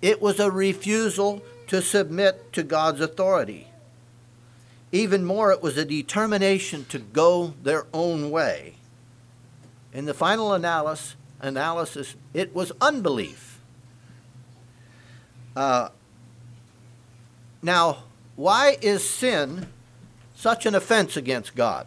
it 0.00 0.22
was 0.22 0.40
a 0.40 0.50
refusal 0.50 1.42
to 1.66 1.82
submit 1.82 2.50
to 2.54 2.62
God's 2.62 3.02
authority. 3.02 3.68
Even 4.90 5.22
more, 5.22 5.52
it 5.52 5.62
was 5.62 5.76
a 5.76 5.84
determination 5.84 6.86
to 6.86 6.98
go 6.98 7.52
their 7.62 7.84
own 7.92 8.30
way. 8.30 8.76
In 9.92 10.04
the 10.04 10.14
final 10.14 10.52
analysis, 10.52 11.16
analysis 11.40 12.16
it 12.34 12.54
was 12.54 12.72
unbelief. 12.80 13.60
Uh, 15.56 15.88
now, 17.62 18.04
why 18.36 18.76
is 18.80 19.08
sin 19.08 19.66
such 20.34 20.66
an 20.66 20.74
offense 20.74 21.16
against 21.16 21.56
God? 21.56 21.86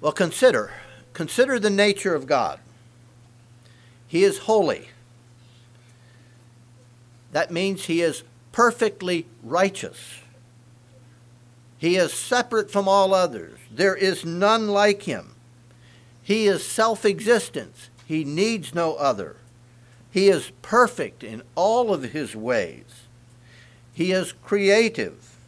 Well, 0.00 0.12
consider. 0.12 0.72
Consider 1.12 1.58
the 1.58 1.70
nature 1.70 2.14
of 2.14 2.26
God. 2.26 2.60
He 4.06 4.22
is 4.22 4.38
holy. 4.38 4.88
That 7.32 7.50
means 7.50 7.84
he 7.86 8.00
is 8.00 8.22
perfectly 8.52 9.26
righteous. 9.42 10.20
He 11.78 11.96
is 11.96 12.12
separate 12.12 12.70
from 12.70 12.88
all 12.88 13.12
others. 13.14 13.58
There 13.70 13.96
is 13.96 14.24
none 14.24 14.68
like 14.68 15.02
him. 15.02 15.34
He 16.28 16.46
is 16.46 16.62
self 16.62 17.06
existence. 17.06 17.88
He 18.04 18.22
needs 18.22 18.74
no 18.74 18.96
other. 18.96 19.36
He 20.10 20.28
is 20.28 20.52
perfect 20.60 21.24
in 21.24 21.40
all 21.54 21.94
of 21.94 22.02
his 22.02 22.36
ways. 22.36 23.06
He 23.94 24.12
is 24.12 24.34
creative. 24.44 25.38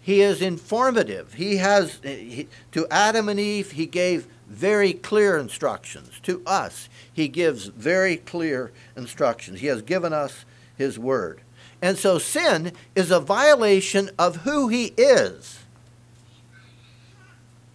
He 0.00 0.20
is 0.20 0.40
informative. 0.40 1.34
He 1.34 1.56
has, 1.56 1.98
he, 2.04 2.46
to 2.70 2.86
Adam 2.92 3.28
and 3.28 3.40
Eve, 3.40 3.72
he 3.72 3.86
gave 3.86 4.28
very 4.46 4.92
clear 4.92 5.36
instructions. 5.36 6.20
To 6.22 6.42
us, 6.46 6.88
he 7.12 7.26
gives 7.26 7.66
very 7.66 8.18
clear 8.18 8.70
instructions. 8.96 9.58
He 9.58 9.66
has 9.66 9.82
given 9.82 10.12
us 10.12 10.44
his 10.78 10.96
word. 10.96 11.40
And 11.82 11.98
so 11.98 12.20
sin 12.20 12.70
is 12.94 13.10
a 13.10 13.18
violation 13.18 14.10
of 14.16 14.36
who 14.36 14.68
he 14.68 14.94
is. 14.96 15.58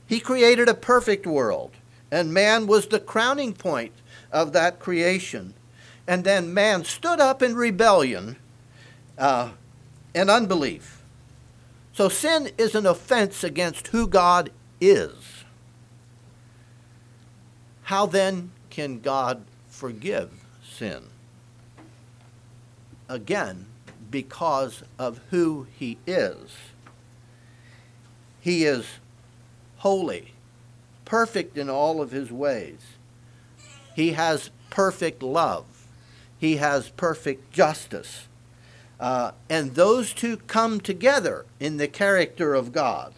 He 0.08 0.22
created 0.22 0.70
a 0.70 0.74
perfect 0.74 1.28
world, 1.28 1.72
and 2.12 2.34
man 2.34 2.68
was 2.68 2.88
the 2.88 3.00
crowning 3.00 3.54
point 3.54 3.94
of 4.32 4.54
that 4.54 4.80
creation. 4.80 5.54
And 6.08 6.24
then 6.24 6.54
man 6.54 6.86
stood 6.86 7.20
up 7.20 7.42
in 7.42 7.56
rebellion 7.56 8.38
uh, 9.18 9.52
and 10.16 10.30
unbelief. 10.30 11.02
So 11.94 12.10
sin 12.10 12.52
is 12.58 12.76
an 12.76 12.86
offense 12.86 13.44
against 13.44 13.88
who 13.88 14.08
God 14.08 14.52
is. 14.80 15.44
How 17.84 18.06
then 18.06 18.52
can 18.70 19.00
God 19.00 19.44
forgive 19.68 20.30
sin? 20.64 21.04
Again, 23.10 23.66
because 24.12 24.84
of 25.00 25.20
who 25.30 25.68
he 25.78 25.98
is. 26.06 26.56
He 28.40 28.66
is 28.66 28.86
holy, 29.78 30.34
perfect 31.08 31.58
in 31.58 31.70
all 31.70 32.02
of 32.02 32.12
his 32.12 32.32
ways. 32.32 32.80
He 33.96 34.12
has 34.12 34.52
perfect 34.70 35.24
love. 35.24 35.66
He 36.38 36.58
has 36.58 36.90
perfect 36.90 37.52
justice. 37.52 38.28
Uh, 39.00 39.32
and 39.50 39.74
those 39.76 40.14
two 40.14 40.38
come 40.38 40.82
together 40.82 41.46
in 41.62 41.78
the 41.78 41.88
character 41.88 42.54
of 42.54 42.74
God. 42.74 43.14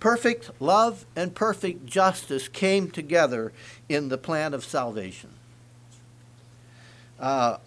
Perfect 0.00 0.50
love 0.60 1.06
and 1.14 1.34
perfect 1.34 1.86
justice 1.86 2.48
came 2.48 2.90
together 2.90 3.52
in 3.88 4.08
the 4.08 4.18
plan 4.18 4.52
of 4.52 4.64
salvation. 4.64 5.30
Uh, 7.18 7.58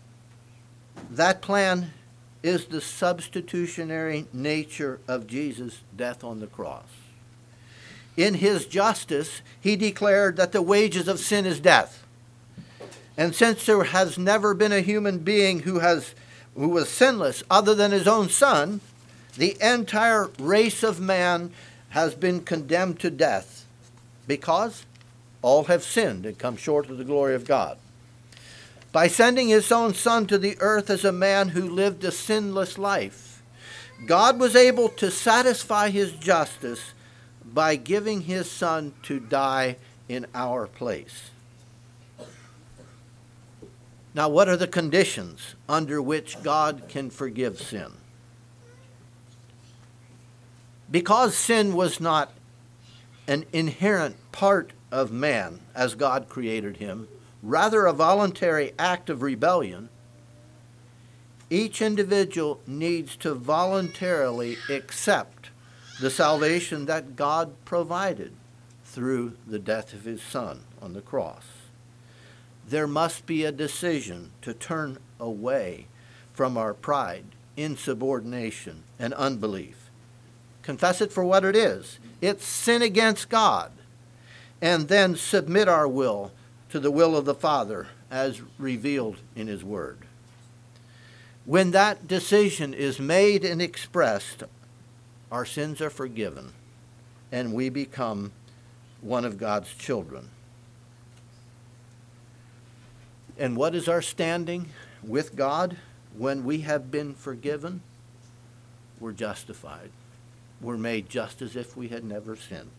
that 1.09 1.41
plan 1.41 1.93
is 2.43 2.65
the 2.65 2.81
substitutionary 2.81 4.27
nature 4.33 4.99
of 5.07 5.25
Jesus' 5.25 5.79
death 5.95 6.23
on 6.23 6.41
the 6.41 6.47
cross. 6.47 7.00
In 8.17 8.35
his 8.35 8.65
justice, 8.65 9.41
he 9.59 9.75
declared 9.75 10.37
that 10.37 10.51
the 10.51 10.61
wages 10.61 11.07
of 11.07 11.19
sin 11.19 11.45
is 11.45 11.59
death. 11.59 12.05
And 13.17 13.35
since 13.35 13.65
there 13.65 13.83
has 13.83 14.17
never 14.17 14.53
been 14.53 14.71
a 14.71 14.81
human 14.81 15.19
being 15.19 15.61
who 15.61 15.79
has 15.79 16.13
who 16.55 16.67
was 16.67 16.89
sinless 16.89 17.43
other 17.49 17.73
than 17.73 17.91
his 17.91 18.07
own 18.07 18.27
son, 18.27 18.81
the 19.37 19.55
entire 19.61 20.29
race 20.37 20.83
of 20.83 20.99
man 20.99 21.51
has 21.89 22.13
been 22.13 22.41
condemned 22.41 22.99
to 22.99 23.09
death 23.09 23.65
because 24.27 24.85
all 25.41 25.65
have 25.65 25.83
sinned 25.83 26.25
and 26.25 26.37
come 26.37 26.57
short 26.57 26.89
of 26.89 26.97
the 26.97 27.03
glory 27.03 27.35
of 27.35 27.45
God 27.45 27.77
by 28.91 29.07
sending 29.07 29.47
his 29.47 29.71
own 29.71 29.93
son 29.93 30.27
to 30.27 30.37
the 30.37 30.57
earth 30.59 30.89
as 30.89 31.05
a 31.05 31.11
man 31.11 31.49
who 31.49 31.69
lived 31.69 32.03
a 32.03 32.11
sinless 32.11 32.77
life. 32.77 33.41
God 34.05 34.39
was 34.39 34.55
able 34.55 34.89
to 34.89 35.09
satisfy 35.09 35.89
his 35.89 36.11
justice 36.13 36.91
by 37.53 37.75
giving 37.75 38.21
his 38.21 38.49
son 38.49 38.93
to 39.03 39.19
die 39.19 39.77
in 40.07 40.25
our 40.33 40.67
place. 40.67 41.31
Now, 44.13 44.27
what 44.27 44.49
are 44.49 44.57
the 44.57 44.67
conditions 44.67 45.55
under 45.69 46.01
which 46.01 46.41
God 46.43 46.83
can 46.89 47.09
forgive 47.09 47.61
sin? 47.61 47.91
Because 50.89 51.37
sin 51.37 51.73
was 51.73 52.01
not 52.01 52.33
an 53.27 53.45
inherent 53.53 54.17
part 54.33 54.71
of 54.91 55.11
man 55.11 55.61
as 55.73 55.95
God 55.95 56.27
created 56.27 56.77
him, 56.77 57.07
rather 57.41 57.85
a 57.85 57.93
voluntary 57.93 58.73
act 58.77 59.09
of 59.09 59.21
rebellion, 59.21 59.87
each 61.49 61.81
individual 61.81 62.59
needs 62.67 63.15
to 63.17 63.33
voluntarily 63.33 64.57
accept 64.69 65.50
the 66.01 66.09
salvation 66.09 66.87
that 66.87 67.15
God 67.15 67.53
provided 67.63 68.33
through 68.83 69.37
the 69.45 69.59
death 69.59 69.93
of 69.93 70.03
his 70.03 70.19
Son 70.19 70.61
on 70.81 70.93
the 70.93 71.01
cross. 71.01 71.45
There 72.67 72.87
must 72.87 73.27
be 73.27 73.45
a 73.45 73.51
decision 73.51 74.31
to 74.41 74.55
turn 74.55 74.97
away 75.19 75.85
from 76.33 76.57
our 76.57 76.73
pride, 76.73 77.25
insubordination, 77.55 78.81
and 78.97 79.13
unbelief. 79.13 79.91
Confess 80.63 81.01
it 81.01 81.13
for 81.13 81.23
what 81.23 81.45
it 81.45 81.55
is 81.55 81.99
it's 82.19 82.45
sin 82.45 82.81
against 82.81 83.29
God, 83.29 83.71
and 84.59 84.87
then 84.87 85.15
submit 85.15 85.67
our 85.67 85.87
will 85.87 86.31
to 86.69 86.79
the 86.79 86.91
will 86.91 87.15
of 87.15 87.25
the 87.25 87.35
Father 87.35 87.87
as 88.09 88.41
revealed 88.57 89.17
in 89.35 89.45
His 89.45 89.63
Word. 89.63 89.99
When 91.45 91.71
that 91.71 92.07
decision 92.07 92.73
is 92.73 92.99
made 92.99 93.45
and 93.45 93.61
expressed, 93.61 94.43
our 95.31 95.45
sins 95.45 95.81
are 95.81 95.89
forgiven 95.89 96.51
and 97.31 97.53
we 97.53 97.69
become 97.69 98.31
one 99.01 99.25
of 99.25 99.37
God's 99.37 99.73
children. 99.73 100.29
And 103.37 103.55
what 103.55 103.73
is 103.73 103.87
our 103.87 104.01
standing 104.01 104.69
with 105.01 105.35
God 105.35 105.77
when 106.15 106.43
we 106.43 106.61
have 106.61 106.91
been 106.91 107.15
forgiven? 107.15 107.81
We're 108.99 109.13
justified. 109.13 109.89
We're 110.59 110.77
made 110.77 111.09
just 111.09 111.41
as 111.41 111.55
if 111.55 111.75
we 111.75 111.87
had 111.87 112.03
never 112.03 112.35
sinned. 112.35 112.69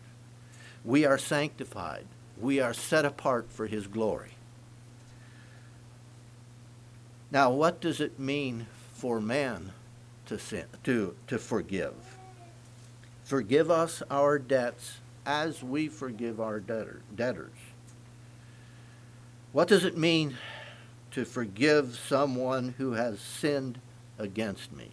We 0.85 1.05
are 1.05 1.17
sanctified 1.17 2.05
we 2.39 2.59
are 2.59 2.73
set 2.73 3.05
apart 3.05 3.49
for 3.49 3.67
his 3.67 3.87
glory. 3.87 4.31
Now, 7.31 7.51
what 7.51 7.81
does 7.81 7.99
it 7.99 8.19
mean 8.19 8.67
for 8.93 9.19
man 9.19 9.71
to 10.27 10.37
sin, 10.37 10.65
to, 10.83 11.15
to 11.27 11.39
forgive? 11.39 11.93
Forgive 13.23 13.71
us 13.71 14.03
our 14.09 14.37
debts 14.37 14.99
as 15.25 15.63
we 15.63 15.87
forgive 15.87 16.41
our 16.41 16.59
debtor, 16.59 17.01
debtors. 17.15 17.55
What 19.51 19.67
does 19.67 19.85
it 19.85 19.97
mean 19.97 20.35
to 21.11 21.25
forgive 21.25 21.95
someone 21.95 22.75
who 22.77 22.93
has 22.93 23.19
sinned 23.19 23.79
against 24.17 24.73
me? 24.73 24.89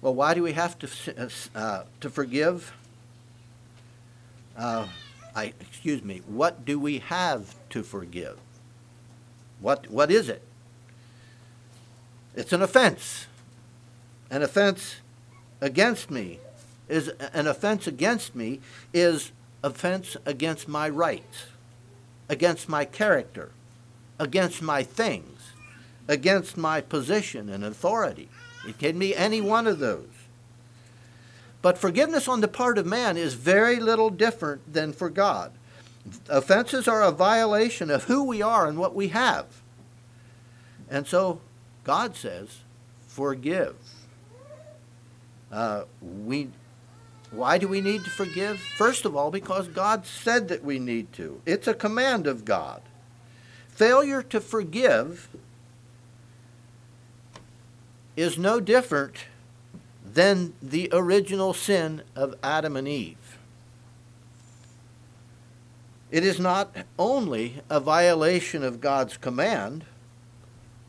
Well, 0.00 0.14
why 0.14 0.34
do 0.34 0.42
we 0.42 0.52
have 0.52 0.78
to, 0.78 1.30
uh, 1.54 1.82
to 2.00 2.10
forgive? 2.10 2.72
uh, 4.58 4.88
I, 5.34 5.52
excuse 5.60 6.02
me, 6.02 6.20
what 6.26 6.64
do 6.64 6.78
we 6.78 6.98
have 6.98 7.54
to 7.70 7.82
forgive? 7.82 8.38
What, 9.60 9.88
what 9.88 10.10
is 10.10 10.28
it? 10.28 10.42
It's 12.34 12.52
an 12.52 12.62
offense. 12.62 13.26
An 14.30 14.42
offense 14.42 14.96
against 15.60 16.10
me 16.10 16.38
is 16.88 17.08
an 17.32 17.46
offense 17.46 17.86
against 17.86 18.34
me 18.34 18.60
is 18.92 19.32
offense 19.62 20.16
against 20.24 20.68
my 20.68 20.88
rights, 20.88 21.46
against 22.28 22.68
my 22.68 22.84
character, 22.84 23.50
against 24.18 24.62
my 24.62 24.82
things, 24.82 25.52
against 26.06 26.56
my 26.56 26.80
position 26.80 27.48
and 27.48 27.64
authority. 27.64 28.28
It 28.66 28.78
can 28.78 28.98
be 28.98 29.14
any 29.14 29.40
one 29.40 29.66
of 29.66 29.78
those. 29.78 30.08
But 31.60 31.78
forgiveness 31.78 32.28
on 32.28 32.40
the 32.40 32.48
part 32.48 32.78
of 32.78 32.86
man 32.86 33.16
is 33.16 33.34
very 33.34 33.80
little 33.80 34.10
different 34.10 34.72
than 34.72 34.92
for 34.92 35.10
God. 35.10 35.52
Offenses 36.28 36.88
are 36.88 37.02
a 37.02 37.10
violation 37.10 37.90
of 37.90 38.04
who 38.04 38.24
we 38.24 38.40
are 38.40 38.66
and 38.66 38.78
what 38.78 38.94
we 38.94 39.08
have. 39.08 39.46
And 40.88 41.06
so 41.06 41.40
God 41.84 42.16
says, 42.16 42.60
forgive. 43.06 43.76
Uh, 45.50 45.84
we, 46.00 46.48
why 47.30 47.58
do 47.58 47.68
we 47.68 47.80
need 47.80 48.04
to 48.04 48.10
forgive? 48.10 48.60
First 48.60 49.04
of 49.04 49.16
all, 49.16 49.30
because 49.30 49.68
God 49.68 50.06
said 50.06 50.48
that 50.48 50.64
we 50.64 50.78
need 50.78 51.12
to. 51.14 51.40
It's 51.46 51.66
a 51.66 51.74
command 51.74 52.26
of 52.26 52.44
God. 52.44 52.82
Failure 53.68 54.22
to 54.24 54.40
forgive 54.40 55.28
is 58.16 58.36
no 58.36 58.58
different 58.60 59.14
than 60.04 60.52
the 60.60 60.88
original 60.92 61.54
sin 61.54 62.02
of 62.16 62.34
Adam 62.42 62.76
and 62.76 62.88
Eve. 62.88 63.38
It 66.10 66.24
is 66.24 66.40
not 66.40 66.74
only 66.98 67.62
a 67.68 67.78
violation 67.78 68.64
of 68.64 68.80
God's 68.80 69.16
command, 69.16 69.84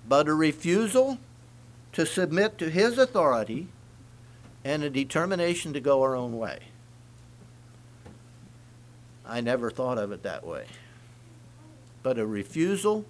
but 0.07 0.27
a 0.27 0.33
refusal 0.33 1.19
to 1.91 2.05
submit 2.05 2.57
to 2.57 2.69
His 2.69 2.97
authority 2.97 3.67
and 4.63 4.83
a 4.83 4.89
determination 4.89 5.73
to 5.73 5.79
go 5.79 6.01
our 6.01 6.15
own 6.15 6.37
way. 6.37 6.59
I 9.25 9.41
never 9.41 9.69
thought 9.69 9.97
of 9.97 10.11
it 10.11 10.23
that 10.23 10.45
way. 10.45 10.65
But 12.01 12.17
a 12.17 12.25
refusal 12.25 13.05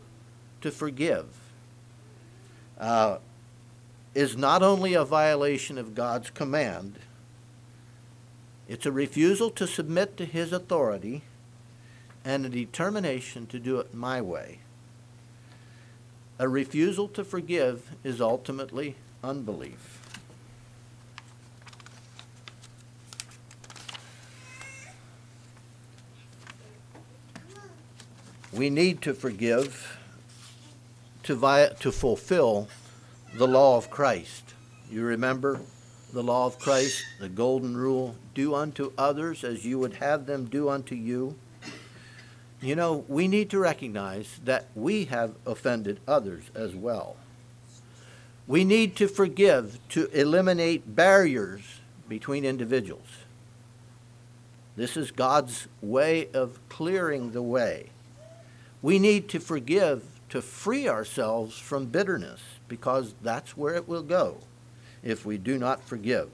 to 0.62 0.72
forgive. 0.72 1.28
Uh, 2.78 3.18
is 4.16 4.36
not 4.36 4.64
only 4.64 4.94
a 4.94 5.06
violation 5.06 5.78
of 5.78 5.96
God's 5.96 6.30
command, 6.30 6.96
it's 8.68 8.86
a 8.86 8.92
refusal 8.92 9.50
to 9.52 9.68
submit 9.68 10.18
to 10.18 10.26
His 10.26 10.52
authority 10.52 11.22
and 12.26 12.46
a 12.46 12.50
determination 12.50 13.48
to 13.48 13.60
do 13.60 13.80
it 13.80 13.94
my 13.94 14.22
way. 14.22 14.60
A 16.38 16.48
refusal 16.48 17.08
to 17.10 17.24
forgive 17.24 17.92
is 18.04 18.22
ultimately 18.22 18.96
unbelief. 19.24 19.99
We 28.60 28.70
need 28.70 29.02
to 29.04 29.14
forgive 29.14 29.98
to, 31.24 31.76
to 31.80 31.92
fulfill 31.94 32.68
the 33.34 33.48
law 33.48 33.78
of 33.78 33.90
Christ. 33.90 34.54
You 34.92 35.04
remember 35.04 35.62
the 36.12 36.22
law 36.22 36.46
of 36.46 36.60
Christ, 36.60 37.06
the 37.22 37.30
golden 37.30 37.78
rule 37.78 38.18
do 38.36 38.54
unto 38.54 38.92
others 38.98 39.46
as 39.46 39.66
you 39.66 39.80
would 39.80 39.94
have 39.94 40.26
them 40.26 40.48
do 40.48 40.68
unto 40.68 40.94
you. 40.94 41.38
You 42.60 42.76
know, 42.76 43.06
we 43.08 43.30
need 43.30 43.50
to 43.52 43.60
recognize 43.60 44.42
that 44.44 44.68
we 44.76 45.06
have 45.06 45.36
offended 45.46 46.02
others 46.06 46.44
as 46.54 46.76
well. 46.76 47.16
We 48.46 48.66
need 48.66 48.98
to 48.98 49.08
forgive 49.08 49.80
to 49.92 50.08
eliminate 50.08 50.98
barriers 50.98 51.62
between 52.10 52.44
individuals. 52.44 53.08
This 54.76 54.98
is 54.98 55.12
God's 55.12 55.70
way 55.82 56.28
of 56.34 56.60
clearing 56.68 57.32
the 57.32 57.42
way. 57.42 57.92
We 58.82 59.00
need 59.00 59.30
to 59.30 59.40
forgive 59.40 60.04
to 60.30 60.42
free 60.42 60.88
ourselves 60.88 61.58
from 61.58 61.88
bitterness 61.88 62.42
because 62.68 63.14
that's 63.22 63.58
where 63.58 63.76
it 63.76 63.88
will 63.88 64.04
go 64.04 64.38
if 65.04 65.26
we 65.26 65.38
do 65.38 65.58
not 65.58 65.84
forgive. 65.84 66.30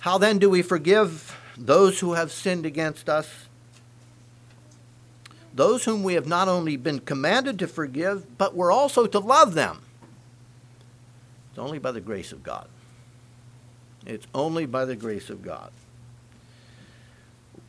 How 0.00 0.18
then 0.18 0.38
do 0.38 0.50
we 0.50 0.62
forgive 0.62 1.36
those 1.56 2.00
who 2.00 2.14
have 2.14 2.32
sinned 2.32 2.66
against 2.66 3.08
us? 3.08 3.28
Those 5.54 5.84
whom 5.84 6.02
we 6.02 6.14
have 6.14 6.26
not 6.26 6.48
only 6.48 6.76
been 6.76 7.00
commanded 7.00 7.58
to 7.60 7.68
forgive, 7.68 8.38
but 8.38 8.54
we're 8.54 8.72
also 8.72 9.06
to 9.06 9.18
love 9.18 9.54
them. 9.54 9.82
It's 11.50 11.58
only 11.58 11.78
by 11.78 11.92
the 11.92 12.00
grace 12.00 12.32
of 12.32 12.42
God. 12.42 12.66
It's 14.06 14.26
only 14.34 14.66
by 14.66 14.86
the 14.86 14.96
grace 14.96 15.30
of 15.30 15.42
God. 15.42 15.70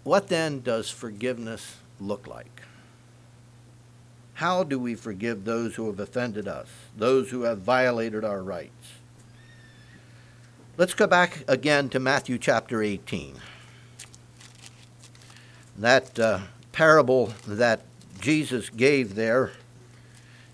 What 0.03 0.29
then 0.29 0.61
does 0.61 0.89
forgiveness 0.89 1.75
look 1.99 2.27
like? 2.27 2.61
How 4.35 4.63
do 4.63 4.79
we 4.79 4.95
forgive 4.95 5.45
those 5.45 5.75
who 5.75 5.85
have 5.87 5.99
offended 5.99 6.47
us, 6.47 6.67
those 6.97 7.29
who 7.29 7.43
have 7.43 7.59
violated 7.59 8.25
our 8.25 8.41
rights? 8.41 8.93
Let's 10.75 10.95
go 10.95 11.05
back 11.05 11.43
again 11.47 11.89
to 11.89 11.99
Matthew 11.99 12.39
chapter 12.39 12.81
18. 12.81 13.35
That 15.77 16.17
uh, 16.19 16.39
parable 16.71 17.33
that 17.47 17.81
Jesus 18.19 18.69
gave 18.69 19.13
there 19.13 19.51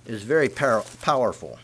is 0.06 0.24
very 0.24 0.50
par- 0.50 0.84
powerful. 1.02 1.58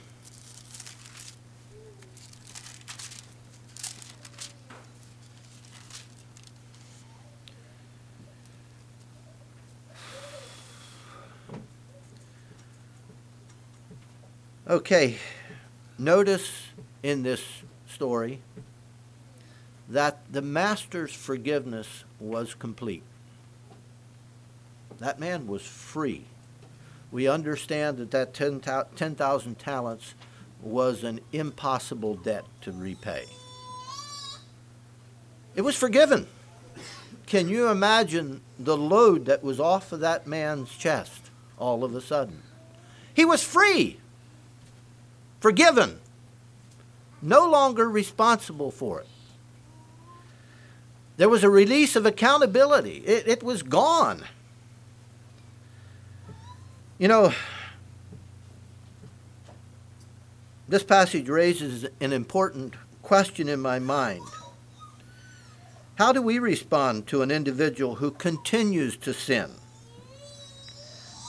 Okay, 14.67 15.17
notice 15.99 16.69
in 17.03 17.21
this 17.21 17.43
story 17.87 18.41
that 19.87 20.21
the 20.31 20.41
master's 20.41 21.13
forgiveness 21.13 22.03
was 22.19 22.55
complete. 22.55 23.03
That 24.97 25.19
man 25.19 25.45
was 25.45 25.61
free. 25.61 26.25
We 27.11 27.27
understand 27.27 27.99
that 27.99 28.09
that 28.09 28.33
10,000 28.33 29.59
talents 29.59 30.15
was 30.63 31.03
an 31.03 31.19
impossible 31.31 32.15
debt 32.15 32.45
to 32.61 32.71
repay. 32.71 33.25
It 35.55 35.61
was 35.61 35.75
forgiven. 35.75 36.25
Can 37.27 37.49
you 37.49 37.67
imagine 37.67 38.41
the 38.57 38.75
load 38.75 39.25
that 39.25 39.43
was 39.43 39.59
off 39.59 39.91
of 39.91 39.99
that 39.99 40.25
man's 40.25 40.75
chest 40.75 41.29
all 41.59 41.83
of 41.83 41.93
a 41.93 42.01
sudden? 42.01 42.41
He 43.13 43.25
was 43.25 43.43
free 43.43 43.99
forgiven, 45.39 45.99
no 47.21 47.49
longer 47.49 47.89
responsible 47.89 48.71
for 48.71 49.01
it. 49.01 49.07
There 51.17 51.29
was 51.29 51.43
a 51.43 51.49
release 51.49 51.95
of 51.95 52.05
accountability, 52.05 52.97
it, 53.05 53.27
it 53.27 53.43
was 53.43 53.63
gone. 53.63 54.23
You 56.97 57.07
know, 57.07 57.33
this 60.67 60.83
passage 60.83 61.27
raises 61.27 61.85
an 61.99 62.13
important 62.13 62.75
question 63.01 63.49
in 63.49 63.59
my 63.59 63.79
mind. 63.79 64.23
How 65.95 66.11
do 66.11 66.21
we 66.21 66.39
respond 66.39 67.07
to 67.07 67.21
an 67.21 67.31
individual 67.31 67.95
who 67.95 68.11
continues 68.11 68.97
to 68.97 69.13
sin? 69.13 69.51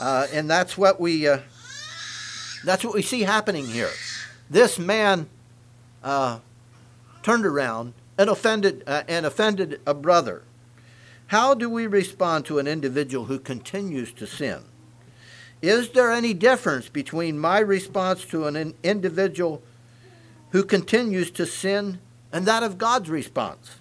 Uh, 0.01 0.27
and 0.33 0.51
that's 0.51 0.77
what 0.77 1.01
we 1.01 1.29
uh, 1.29 1.39
that's 2.67 2.85
what 2.85 2.95
we 2.95 3.03
see 3.03 3.23
happening 3.23 3.65
here. 3.65 3.93
This 4.51 4.77
man 4.77 5.29
uh, 6.03 6.41
turned 7.23 7.47
around 7.47 7.95
and 8.19 8.29
offended 8.29 8.83
uh, 8.89 9.05
and 9.07 9.25
offended 9.25 9.81
a 9.87 9.95
brother. 9.95 10.43
How 11.29 11.55
do 11.55 11.71
we 11.71 11.87
respond 11.87 12.45
to 12.47 12.59
an 12.59 12.67
individual 12.67 13.27
who 13.27 13.39
continues 13.39 14.13
to 14.15 14.27
sin? 14.27 14.65
Is 15.63 15.91
there 15.91 16.11
any 16.11 16.35
difference 16.35 16.89
between 16.89 17.39
my 17.39 17.61
response 17.61 18.25
to 18.27 18.47
an 18.47 18.75
individual 18.83 19.63
who 20.51 20.65
continues 20.65 21.31
to 21.33 21.47
sin 21.47 22.01
and 22.33 22.47
that 22.47 22.65
of 22.65 22.79
God's 22.79 23.09
response? 23.09 23.77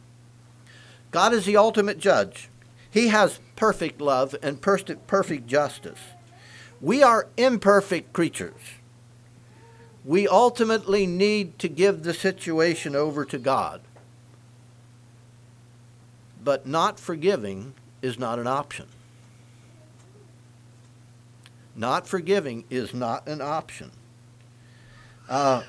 God 1.09 1.33
is 1.33 1.45
the 1.45 1.57
ultimate 1.57 1.97
judge. 1.97 2.49
He 2.91 3.07
has 3.07 3.39
perfect 3.55 3.99
love 3.99 4.35
and 4.43 4.61
perfect 4.61 5.47
justice. 5.47 5.99
We 6.81 7.01
are 7.01 7.27
imperfect 7.37 8.13
creatures. 8.13 8.53
We 10.05 10.27
ultimately 10.27 11.07
need 11.07 11.57
to 11.59 11.67
give 11.67 12.03
the 12.03 12.13
situation 12.13 12.95
over 12.95 13.25
to 13.25 13.39
God. 13.39 13.81
But 16.43 16.67
not 16.67 16.99
forgiving 16.99 17.73
is 18.03 18.19
not 18.19 18.37
an 18.37 18.45
option. 18.45 18.85
Not 21.75 22.07
forgiving 22.07 22.65
is 22.69 22.93
not 22.93 23.27
an 23.27 23.41
option. 23.41 23.91
Uh, 25.27 25.63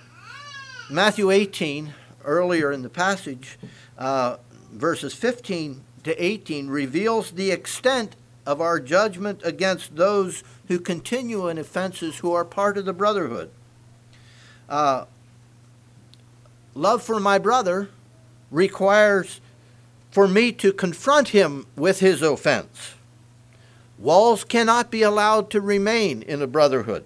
Matthew 0.91 1.31
18, 1.31 1.95
earlier 2.25 2.71
in 2.71 2.83
the 2.83 2.91
passage, 2.91 3.59
uh, 3.97 4.37
verses 4.71 5.15
15 5.15 5.83
to 6.05 6.25
18, 6.25 6.69
reveals 6.69 7.31
the 7.31 7.51
extent 7.51 8.17
of 8.45 8.61
our 8.61 8.79
judgment 8.79 9.41
against 9.43 9.97
those 9.97 10.45
who 10.69 10.79
continue 10.79 11.49
in 11.49 11.57
offenses 11.59 12.19
who 12.19 12.33
are 12.33 12.45
part 12.45 12.77
of 12.77 12.85
the 12.85 12.93
brotherhood. 12.93 13.51
Uh, 14.69 15.05
love 16.75 17.03
for 17.03 17.21
my 17.21 17.39
brother 17.39 17.89
requires 18.51 19.41
for 20.11 20.27
me 20.27 20.53
to 20.53 20.73
confront 20.73 21.29
him 21.29 21.67
with 21.77 22.01
his 22.01 22.23
offense. 22.23 22.95
Walls 23.99 24.45
cannot 24.45 24.91
be 24.91 25.03
allowed 25.03 25.51
to 25.51 25.61
remain 25.61 26.23
in 26.23 26.43
a 26.43 26.47
brotherhood. 26.47 27.05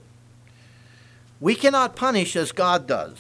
We 1.41 1.55
cannot 1.55 1.97
punish 1.97 2.37
as 2.37 2.53
God 2.53 2.87
does. 2.87 3.17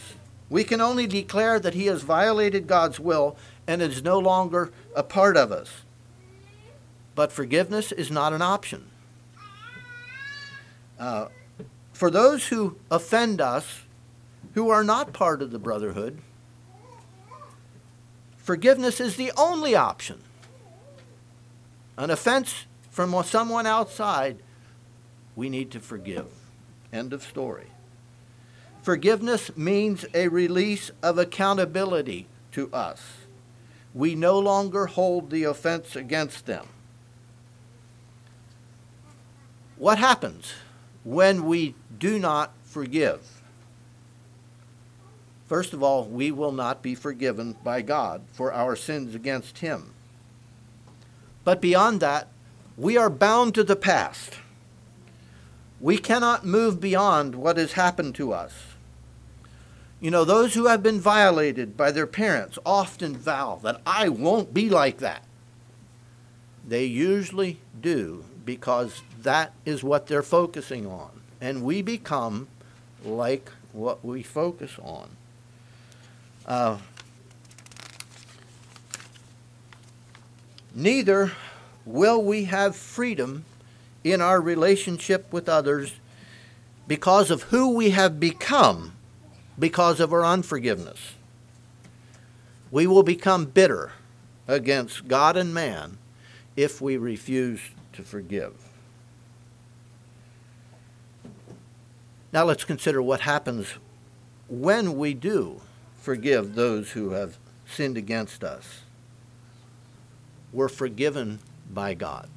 We 0.49 0.64
can 0.64 0.80
only 0.80 1.07
declare 1.07 1.61
that 1.61 1.74
he 1.74 1.86
has 1.86 2.03
violated 2.03 2.66
God's 2.66 2.99
will 2.99 3.36
and 3.66 3.80
is 3.80 4.03
no 4.03 4.18
longer 4.18 4.72
a 4.97 5.03
part 5.03 5.36
of 5.36 5.53
us. 5.53 5.70
But 7.14 7.32
forgiveness 7.32 7.93
is 7.93 8.11
not 8.11 8.32
an 8.32 8.43
option. 8.43 8.86
Uh, 10.99 11.28
for 11.93 12.11
those 12.11 12.49
who 12.49 12.76
offend 12.91 13.41
us, 13.41 13.82
who 14.55 14.71
are 14.71 14.85
not 14.85 15.13
part 15.13 15.43
of 15.43 15.51
the 15.51 15.59
brotherhood, 15.59 16.21
forgiveness 18.37 19.01
is 19.01 19.17
the 19.17 19.33
only 19.37 19.75
option. 19.75 20.21
An 21.97 22.11
offense 22.11 22.67
from 22.91 23.23
someone 23.25 23.67
outside, 23.67 24.39
we 25.37 25.49
need 25.49 25.71
to 25.71 25.81
forgive. 25.81 26.27
End 26.93 27.13
of 27.13 27.23
story. 27.23 27.67
Forgiveness 28.83 29.57
means 29.57 30.07
a 30.15 30.29
release 30.29 30.91
of 31.03 31.19
accountability 31.19 32.27
to 32.53 32.73
us. 32.73 33.01
We 33.95 34.15
no 34.15 34.39
longer 34.39 34.87
hold 34.87 35.31
the 35.31 35.45
offense 35.45 35.95
against 35.95 36.47
them. 36.47 36.67
What 39.77 39.99
happens 39.99 40.53
when 41.05 41.45
we 41.47 41.75
do 41.99 42.19
not 42.19 42.53
forgive? 42.65 43.39
First 45.51 45.73
of 45.73 45.83
all, 45.83 46.05
we 46.05 46.31
will 46.31 46.53
not 46.53 46.81
be 46.81 46.95
forgiven 46.95 47.57
by 47.65 47.83
God 47.83 48.23
for 48.31 48.53
our 48.53 48.77
sins 48.77 49.17
against 49.17 49.59
Him. 49.59 49.95
But 51.43 51.61
beyond 51.61 51.99
that, 51.99 52.29
we 52.77 52.97
are 52.97 53.11
bound 53.11 53.57
to 53.57 53.65
the 53.65 53.75
past. 53.75 54.39
We 55.81 55.99
cannot 55.99 56.47
move 56.47 56.81
beyond 56.81 57.35
what 57.35 57.57
has 57.57 57.73
happened 57.73 58.15
to 58.15 58.33
us. 58.33 58.53
You 60.01 60.13
know, 60.13 60.25
those 60.25 60.55
who 60.55 60.69
have 60.69 60.85
been 60.85 61.01
violated 61.01 61.77
by 61.77 61.91
their 61.91 62.07
parents 62.07 62.57
often 62.65 63.17
vow 63.17 63.59
that 63.65 63.81
I 63.85 64.09
won't 64.09 64.55
be 64.55 64.71
like 64.71 64.99
that. 64.99 65.25
They 66.65 66.85
usually 66.85 67.59
do 67.81 68.25
because 68.45 69.03
that 69.21 69.53
is 69.65 69.83
what 69.83 70.07
they're 70.07 70.23
focusing 70.23 70.87
on. 70.87 71.11
And 71.41 71.65
we 71.65 71.83
become 71.83 72.47
like 73.05 73.51
what 73.73 74.05
we 74.05 74.23
focus 74.23 74.77
on. 74.81 75.17
Uh, 76.51 76.79
neither 80.75 81.31
will 81.87 82.21
we 82.21 82.47
have 82.47 82.75
freedom 82.75 83.45
in 84.03 84.21
our 84.21 84.41
relationship 84.41 85.33
with 85.33 85.49
others 85.49 85.93
because 86.89 87.31
of 87.31 87.45
who 87.45 87.77
we 87.77 87.91
have 87.91 88.19
become 88.19 88.97
because 89.61 90.01
of 90.01 90.13
our 90.13 90.25
unforgiveness. 90.25 91.13
We 92.73 92.85
will 92.85 93.05
become 93.05 93.45
bitter 93.45 93.93
against 94.49 95.07
God 95.07 95.37
and 95.37 95.55
man 95.55 95.99
if 96.57 96.81
we 96.81 96.97
refuse 96.97 97.61
to 97.93 98.03
forgive. 98.03 98.55
Now 102.33 102.43
let's 102.43 102.65
consider 102.65 103.01
what 103.01 103.21
happens 103.21 103.75
when 104.49 104.99
we 104.99 105.15
do 105.15 105.61
forgive 106.01 106.55
those 106.55 106.93
who 106.93 107.11
have 107.11 107.37
sinned 107.67 107.97
against 107.97 108.43
us. 108.43 108.81
We're 110.53 110.69
forgiven 110.69 111.39
by 111.73 111.95
God. 111.95 112.29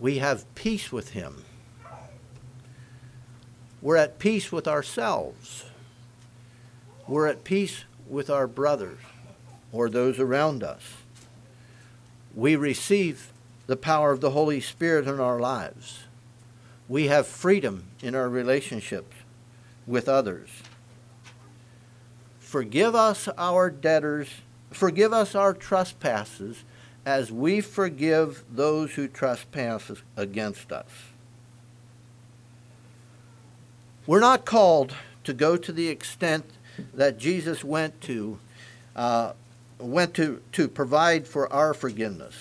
We 0.00 0.18
have 0.18 0.52
peace 0.54 0.90
with 0.90 1.10
Him. 1.10 1.44
We're 3.80 3.96
at 3.96 4.18
peace 4.18 4.50
with 4.50 4.66
ourselves. 4.66 5.66
We're 7.06 7.28
at 7.28 7.44
peace 7.44 7.84
with 8.08 8.30
our 8.30 8.46
brothers 8.46 8.98
or 9.70 9.88
those 9.88 10.18
around 10.18 10.62
us. 10.62 10.82
We 12.34 12.56
receive 12.56 13.32
the 13.66 13.76
power 13.76 14.12
of 14.12 14.20
the 14.20 14.30
Holy 14.30 14.60
Spirit 14.60 15.06
in 15.06 15.20
our 15.20 15.38
lives. 15.38 16.04
We 16.88 17.06
have 17.06 17.26
freedom 17.26 17.84
in 18.02 18.14
our 18.14 18.28
relationships 18.28 19.14
with 19.86 20.08
others. 20.08 20.48
Forgive 22.52 22.94
us 22.94 23.30
our 23.38 23.70
debtors, 23.70 24.28
forgive 24.70 25.10
us 25.10 25.34
our 25.34 25.54
trespasses 25.54 26.64
as 27.06 27.32
we 27.32 27.62
forgive 27.62 28.44
those 28.50 28.92
who 28.92 29.08
trespass 29.08 29.90
against 30.18 30.70
us. 30.70 30.90
We're 34.06 34.20
not 34.20 34.44
called 34.44 34.94
to 35.24 35.32
go 35.32 35.56
to 35.56 35.72
the 35.72 35.88
extent 35.88 36.44
that 36.92 37.16
Jesus 37.16 37.64
went 37.64 38.02
to, 38.02 38.38
uh, 38.94 39.32
went 39.78 40.12
to, 40.16 40.42
to 40.52 40.68
provide 40.68 41.26
for 41.26 41.50
our 41.50 41.72
forgiveness. 41.72 42.34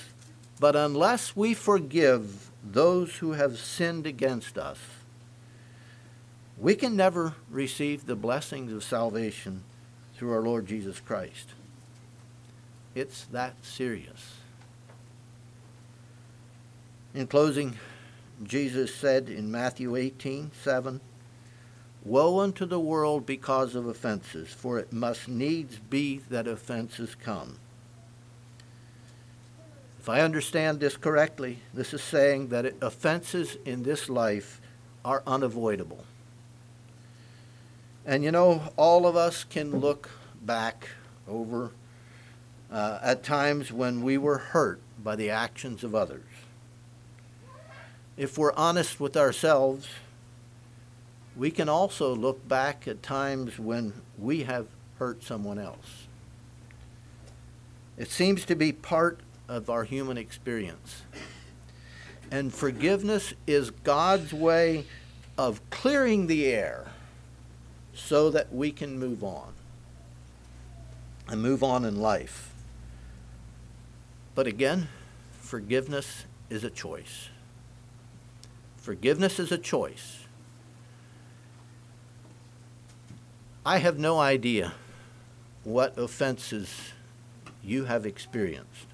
But 0.59 0.75
unless 0.75 1.37
we 1.37 1.53
forgive 1.53 2.51
those 2.61 3.15
who 3.15 3.31
have 3.31 3.57
sinned 3.57 4.05
against 4.05 4.57
us, 4.57 4.79
we 6.57 6.75
can 6.75 6.97
never 6.97 7.35
receive 7.49 8.07
the 8.07 8.17
blessings 8.17 8.73
of 8.73 8.83
salvation 8.83 9.63
through 10.21 10.33
our 10.33 10.43
Lord 10.43 10.67
Jesus 10.67 10.99
Christ. 10.99 11.49
It's 12.93 13.23
that 13.31 13.55
serious. 13.65 14.35
In 17.15 17.25
closing, 17.25 17.79
Jesus 18.43 18.93
said 18.93 19.29
in 19.29 19.49
Matthew 19.49 19.95
18 19.95 20.51
7, 20.53 21.01
Woe 22.05 22.39
unto 22.39 22.67
the 22.67 22.79
world 22.79 23.25
because 23.25 23.73
of 23.73 23.87
offenses, 23.87 24.49
for 24.49 24.77
it 24.77 24.93
must 24.93 25.27
needs 25.27 25.79
be 25.79 26.19
that 26.29 26.47
offenses 26.47 27.15
come. 27.15 27.57
If 29.99 30.07
I 30.07 30.21
understand 30.21 30.79
this 30.79 30.97
correctly, 30.97 31.57
this 31.73 31.95
is 31.95 32.03
saying 32.03 32.49
that 32.49 32.75
offenses 32.83 33.57
in 33.65 33.81
this 33.81 34.07
life 34.07 34.61
are 35.03 35.23
unavoidable. 35.25 36.05
And 38.05 38.23
you 38.23 38.31
know, 38.31 38.61
all 38.77 39.05
of 39.07 39.15
us 39.15 39.43
can 39.43 39.79
look 39.79 40.09
back 40.41 40.89
over 41.27 41.71
uh, 42.71 42.99
at 43.01 43.23
times 43.23 43.71
when 43.71 44.01
we 44.01 44.17
were 44.17 44.37
hurt 44.37 44.81
by 45.03 45.15
the 45.15 45.29
actions 45.29 45.83
of 45.83 45.93
others 45.93 46.23
if 48.21 48.37
we're 48.37 48.53
honest 48.53 48.99
with 48.99 49.17
ourselves, 49.17 49.87
we 51.35 51.49
can 51.49 51.67
also 51.67 52.15
look 52.15 52.47
back 52.47 52.87
at 52.87 53.01
times 53.01 53.57
when 53.57 53.93
we 54.15 54.43
have 54.43 54.67
hurt 54.99 55.23
someone 55.23 55.57
else. 55.57 56.05
It 57.97 58.11
seems 58.11 58.45
to 58.45 58.55
be 58.55 58.73
part 58.73 59.21
of 59.47 59.71
our 59.71 59.85
human 59.85 60.19
experience. 60.19 61.01
And 62.29 62.53
forgiveness 62.53 63.33
is 63.47 63.71
God's 63.71 64.33
way 64.33 64.85
of 65.35 65.67
clearing 65.71 66.27
the 66.27 66.45
air 66.45 66.90
so 67.93 68.29
that 68.29 68.53
we 68.53 68.71
can 68.71 68.97
move 68.97 69.23
on 69.23 69.53
and 71.27 71.41
move 71.41 71.63
on 71.63 71.85
in 71.85 72.01
life. 72.01 72.53
But 74.35 74.47
again, 74.47 74.87
forgiveness 75.39 76.25
is 76.49 76.63
a 76.63 76.69
choice. 76.69 77.29
Forgiveness 78.77 79.39
is 79.39 79.51
a 79.51 79.57
choice. 79.57 80.25
I 83.65 83.77
have 83.77 83.99
no 83.99 84.19
idea 84.19 84.73
what 85.63 85.97
offenses 85.97 86.93
you 87.63 87.85
have 87.85 88.05
experienced. 88.05 88.87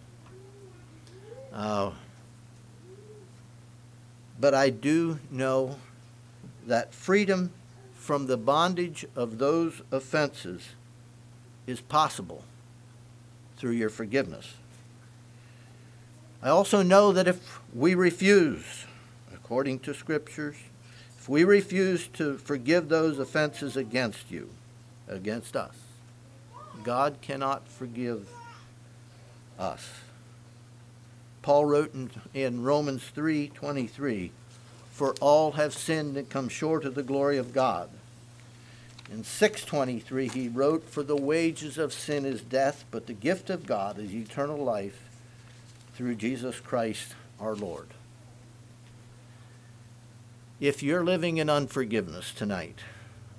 Uh, 1.54 1.92
but 4.40 4.54
I 4.54 4.70
do 4.70 5.20
know 5.32 5.78
that 6.66 6.94
freedom 6.94 7.54
from 8.08 8.28
the 8.28 8.38
bondage 8.38 9.06
of 9.18 9.38
those 9.38 9.82
offenses 9.92 10.70
is 11.68 11.82
possible 11.82 12.46
through 13.58 13.74
your 13.74 13.90
forgiveness. 13.90 14.54
I 16.42 16.48
also 16.48 16.82
know 16.82 17.12
that 17.12 17.28
if 17.28 17.60
we 17.74 17.96
refuse 17.96 18.86
according 19.34 19.80
to 19.80 19.94
Scriptures, 19.94 20.56
if 21.20 21.28
we 21.28 21.44
refuse 21.44 22.08
to 22.14 22.38
forgive 22.38 22.88
those 22.88 23.20
offenses 23.20 23.76
against 23.76 24.32
you, 24.32 24.52
against 25.10 25.58
us, 25.58 25.76
God 26.86 27.18
cannot 27.22 27.68
forgive 27.68 28.30
us. 29.60 29.86
Paul 31.42 31.66
wrote 31.66 31.94
in, 31.94 32.10
in 32.34 32.64
Romans 32.64 33.04
3:23, 33.14 34.32
"For 34.94 35.14
all 35.20 35.52
have 35.54 35.74
sinned 35.74 36.16
and 36.16 36.30
come 36.30 36.48
short 36.48 36.86
of 36.86 36.96
the 36.96 37.04
glory 37.04 37.38
of 37.38 37.52
God." 37.54 37.90
In 39.10 39.24
6:23 39.24 40.28
he 40.28 40.50
wrote, 40.50 40.90
"For 40.90 41.02
the 41.02 41.16
wages 41.16 41.78
of 41.78 41.94
sin 41.94 42.26
is 42.26 42.42
death, 42.42 42.86
but 42.92 43.08
the 43.08 43.14
gift 43.14 43.50
of 43.50 43.66
God 43.66 43.98
is 43.98 44.14
eternal 44.14 44.58
life 44.58 45.02
through 45.96 46.16
Jesus 46.16 46.60
Christ 46.60 47.16
our 47.40 47.56
Lord." 47.56 47.94
If 50.60 50.84
you're 50.84 51.06
living 51.06 51.38
in 51.38 51.50
unforgiveness 51.50 52.34
tonight, 52.34 52.80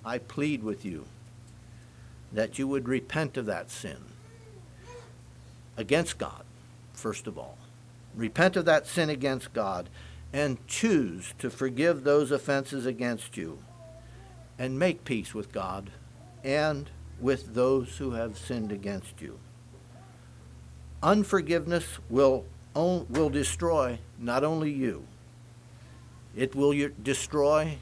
I 0.04 0.18
plead 0.18 0.62
with 0.62 0.84
you 0.84 1.06
that 2.32 2.58
you 2.58 2.66
would 2.68 2.88
repent 2.88 3.36
of 3.36 3.46
that 3.46 3.70
sin 3.70 4.04
against 5.76 6.16
God, 6.16 6.44
first 6.94 7.26
of 7.26 7.36
all. 7.36 7.58
Repent 8.14 8.56
of 8.56 8.64
that 8.64 8.86
sin 8.86 9.10
against 9.10 9.52
God 9.52 9.88
and 10.32 10.64
choose 10.66 11.34
to 11.38 11.50
forgive 11.50 12.04
those 12.04 12.30
offenses 12.30 12.86
against 12.86 13.36
you 13.36 13.62
and 14.59 14.78
make 14.78 15.04
peace 15.04 15.34
with 15.34 15.52
God 15.52 15.90
and 16.42 16.90
with 17.20 17.54
those 17.54 17.98
who 17.98 18.12
have 18.12 18.38
sinned 18.38 18.72
against 18.72 19.20
you. 19.20 19.38
Unforgiveness 21.02 21.98
will, 22.09 22.44
will 22.74 23.30
destroy 23.30 23.98
not 24.18 24.44
only 24.44 24.70
you, 24.70 25.04
it 26.36 26.54
will 26.54 26.90
destroy 27.02 27.78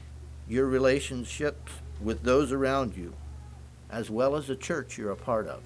your 0.47 0.65
relationships 0.65 1.71
with 2.01 2.23
those 2.23 2.51
around 2.51 2.95
you, 2.95 3.13
as 3.89 4.09
well 4.09 4.35
as 4.35 4.47
the 4.47 4.55
church 4.55 4.97
you're 4.97 5.11
a 5.11 5.15
part 5.15 5.47
of. 5.47 5.61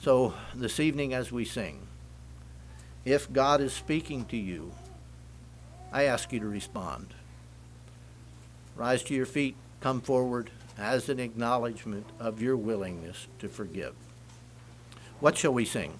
So, 0.00 0.34
this 0.54 0.80
evening 0.80 1.14
as 1.14 1.32
we 1.32 1.44
sing, 1.44 1.86
if 3.04 3.32
God 3.32 3.60
is 3.60 3.72
speaking 3.72 4.24
to 4.26 4.36
you, 4.36 4.72
I 5.92 6.04
ask 6.04 6.32
you 6.32 6.40
to 6.40 6.46
respond. 6.46 7.14
Rise 8.76 9.02
to 9.04 9.14
your 9.14 9.26
feet, 9.26 9.56
come 9.80 10.00
forward 10.00 10.50
as 10.76 11.08
an 11.08 11.20
acknowledgement 11.20 12.06
of 12.18 12.42
your 12.42 12.56
willingness 12.56 13.26
to 13.38 13.48
forgive. 13.48 13.94
What 15.20 15.38
shall 15.38 15.52
we 15.52 15.64
sing? 15.64 15.92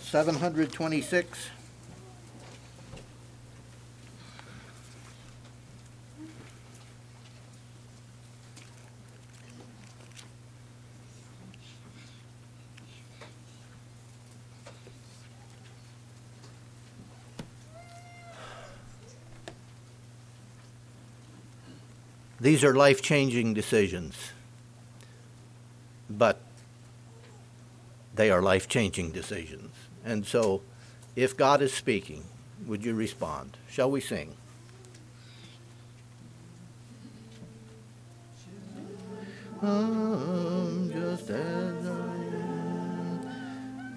726. 0.00 1.50
These 22.40 22.64
are 22.64 22.74
life 22.74 23.02
changing 23.02 23.52
decisions, 23.52 24.32
but 26.08 26.40
they 28.14 28.30
are 28.30 28.40
life 28.40 28.66
changing 28.66 29.10
decisions. 29.10 29.74
And 30.06 30.24
so, 30.24 30.62
if 31.16 31.36
God 31.36 31.60
is 31.60 31.74
speaking, 31.74 32.24
would 32.66 32.82
you 32.82 32.94
respond? 32.94 33.58
Shall 33.68 33.90
we 33.90 34.00
sing? 34.00 34.32
Just 39.60 41.28
as 41.28 41.86
I 41.86 42.14
am, 42.40 43.30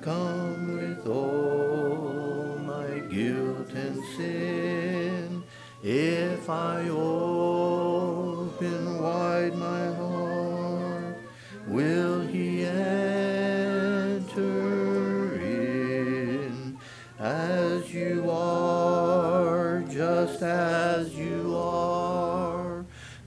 come 0.02 0.76
with 0.76 1.08
all 1.08 2.58
my 2.66 3.00
guilt 3.10 3.70
and 3.70 4.04
sin. 4.18 5.44
If 5.82 6.50
I 6.50 6.90
open 6.90 7.33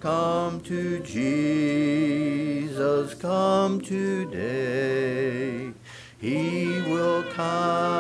Come 0.07 0.61
to 0.61 1.01
Jesus, 1.01 2.71
come 3.15 3.81
today. 3.81 5.73
He 6.21 6.81
will 6.83 7.25
kindly 7.33 7.96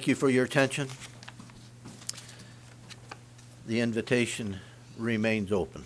Thank 0.00 0.08
you 0.08 0.14
for 0.14 0.30
your 0.30 0.46
attention. 0.46 0.88
The 3.66 3.80
invitation 3.80 4.56
remains 4.96 5.52
open. 5.52 5.84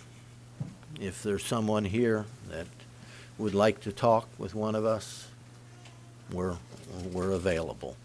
If 1.01 1.21
there's 1.21 1.45
someone 1.45 1.83
here 1.83 2.25
that 2.47 2.67
would 3.37 3.53
like 3.53 3.81
to 3.81 3.91
talk 3.91 4.29
with 4.37 4.55
one 4.55 4.73
of 4.73 4.85
us, 4.85 5.27
we're, 6.31 6.55
we're 7.11 7.31
available. 7.31 7.97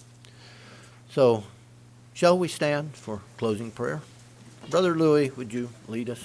So, 1.11 1.45
shall 2.13 2.37
we 2.37 2.49
stand 2.49 2.97
for 2.97 3.21
closing 3.39 3.71
prayer? 3.71 4.01
Brother 4.69 4.97
Louis, 4.97 5.31
would 5.37 5.53
you 5.53 5.69
lead 5.87 6.11
us? 6.11 6.25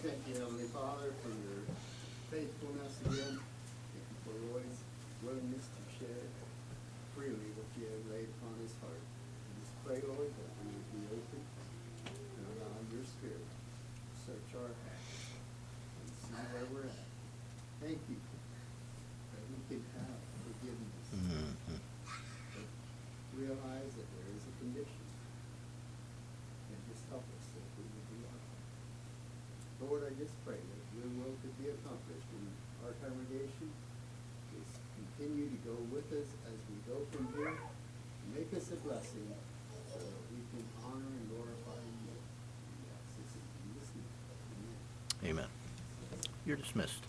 Thank 0.00 0.16
you, 0.26 0.32
Heavenly 0.32 0.64
Father, 0.72 1.12
for 1.22 1.28
your 1.28 1.60
faithfulness 2.30 2.94
again. 3.04 3.38
Thank 3.38 4.06
you 4.08 4.16
for 4.24 4.32
Roy's 4.54 4.80
willingness 5.22 5.66
to 5.66 5.98
share 5.98 6.24
freely 7.16 7.48
what 7.56 7.64
you 7.80 7.88
have 7.88 8.04
laid 8.12 8.28
upon 8.36 8.52
his 8.60 8.76
heart. 8.84 9.00
We 9.00 9.50
just 9.64 9.72
pray, 9.88 9.98
Lord, 10.04 10.28
that 10.28 10.50
we 10.60 10.68
would 10.68 10.88
be 10.92 11.02
open 11.16 11.40
and 11.40 12.44
allow 12.60 12.76
your 12.92 13.00
spirit 13.08 13.40
to 13.40 14.14
search 14.20 14.48
our 14.52 14.68
hearts 14.68 15.32
and 15.96 16.06
see 16.12 16.36
where 16.52 16.68
we're 16.68 16.92
at. 16.92 17.08
Thank 17.80 18.04
you 18.12 18.20
that 18.20 19.42
we 19.48 19.58
can 19.64 19.80
have 19.96 20.20
forgiveness. 20.44 21.08
Mhm. 21.08 21.56
But 22.52 22.68
realize 23.46 23.94
that 23.94 24.08
there 24.10 24.30
is 24.34 24.42
a 24.42 24.54
condition. 24.58 25.06
And 26.74 26.78
just 26.90 27.06
help 27.14 27.22
us 27.22 27.46
that 27.54 27.66
we 27.78 27.86
would 27.86 28.08
be 28.10 28.18
Lord, 29.86 30.02
I 30.02 30.12
just 30.18 30.34
pray 30.42 30.58
that 30.58 30.82
your 30.98 31.06
will 31.20 31.36
could 31.44 31.54
be 31.62 31.70
accomplished 31.70 32.26
in 32.34 32.44
our 32.82 32.96
congregation. 32.98 33.70
Just 34.50 34.82
continue 34.98 35.46
to 35.46 35.58
go 35.62 35.76
with 35.94 36.08
us 36.10 36.26
as 36.48 36.58
we 36.66 36.76
go 36.90 36.98
from 37.12 37.28
here. 37.38 37.54
Make 38.34 38.50
us 38.56 38.72
a 38.74 38.78
blessing 38.82 39.30
so 39.86 40.00
that 40.00 40.22
we 40.34 40.42
can 40.50 40.64
honor 40.82 41.06
and 41.06 41.24
glorify 41.30 41.78
you. 41.86 42.06
Amen. 45.24 45.46
You're 46.44 46.56
dismissed. 46.56 47.02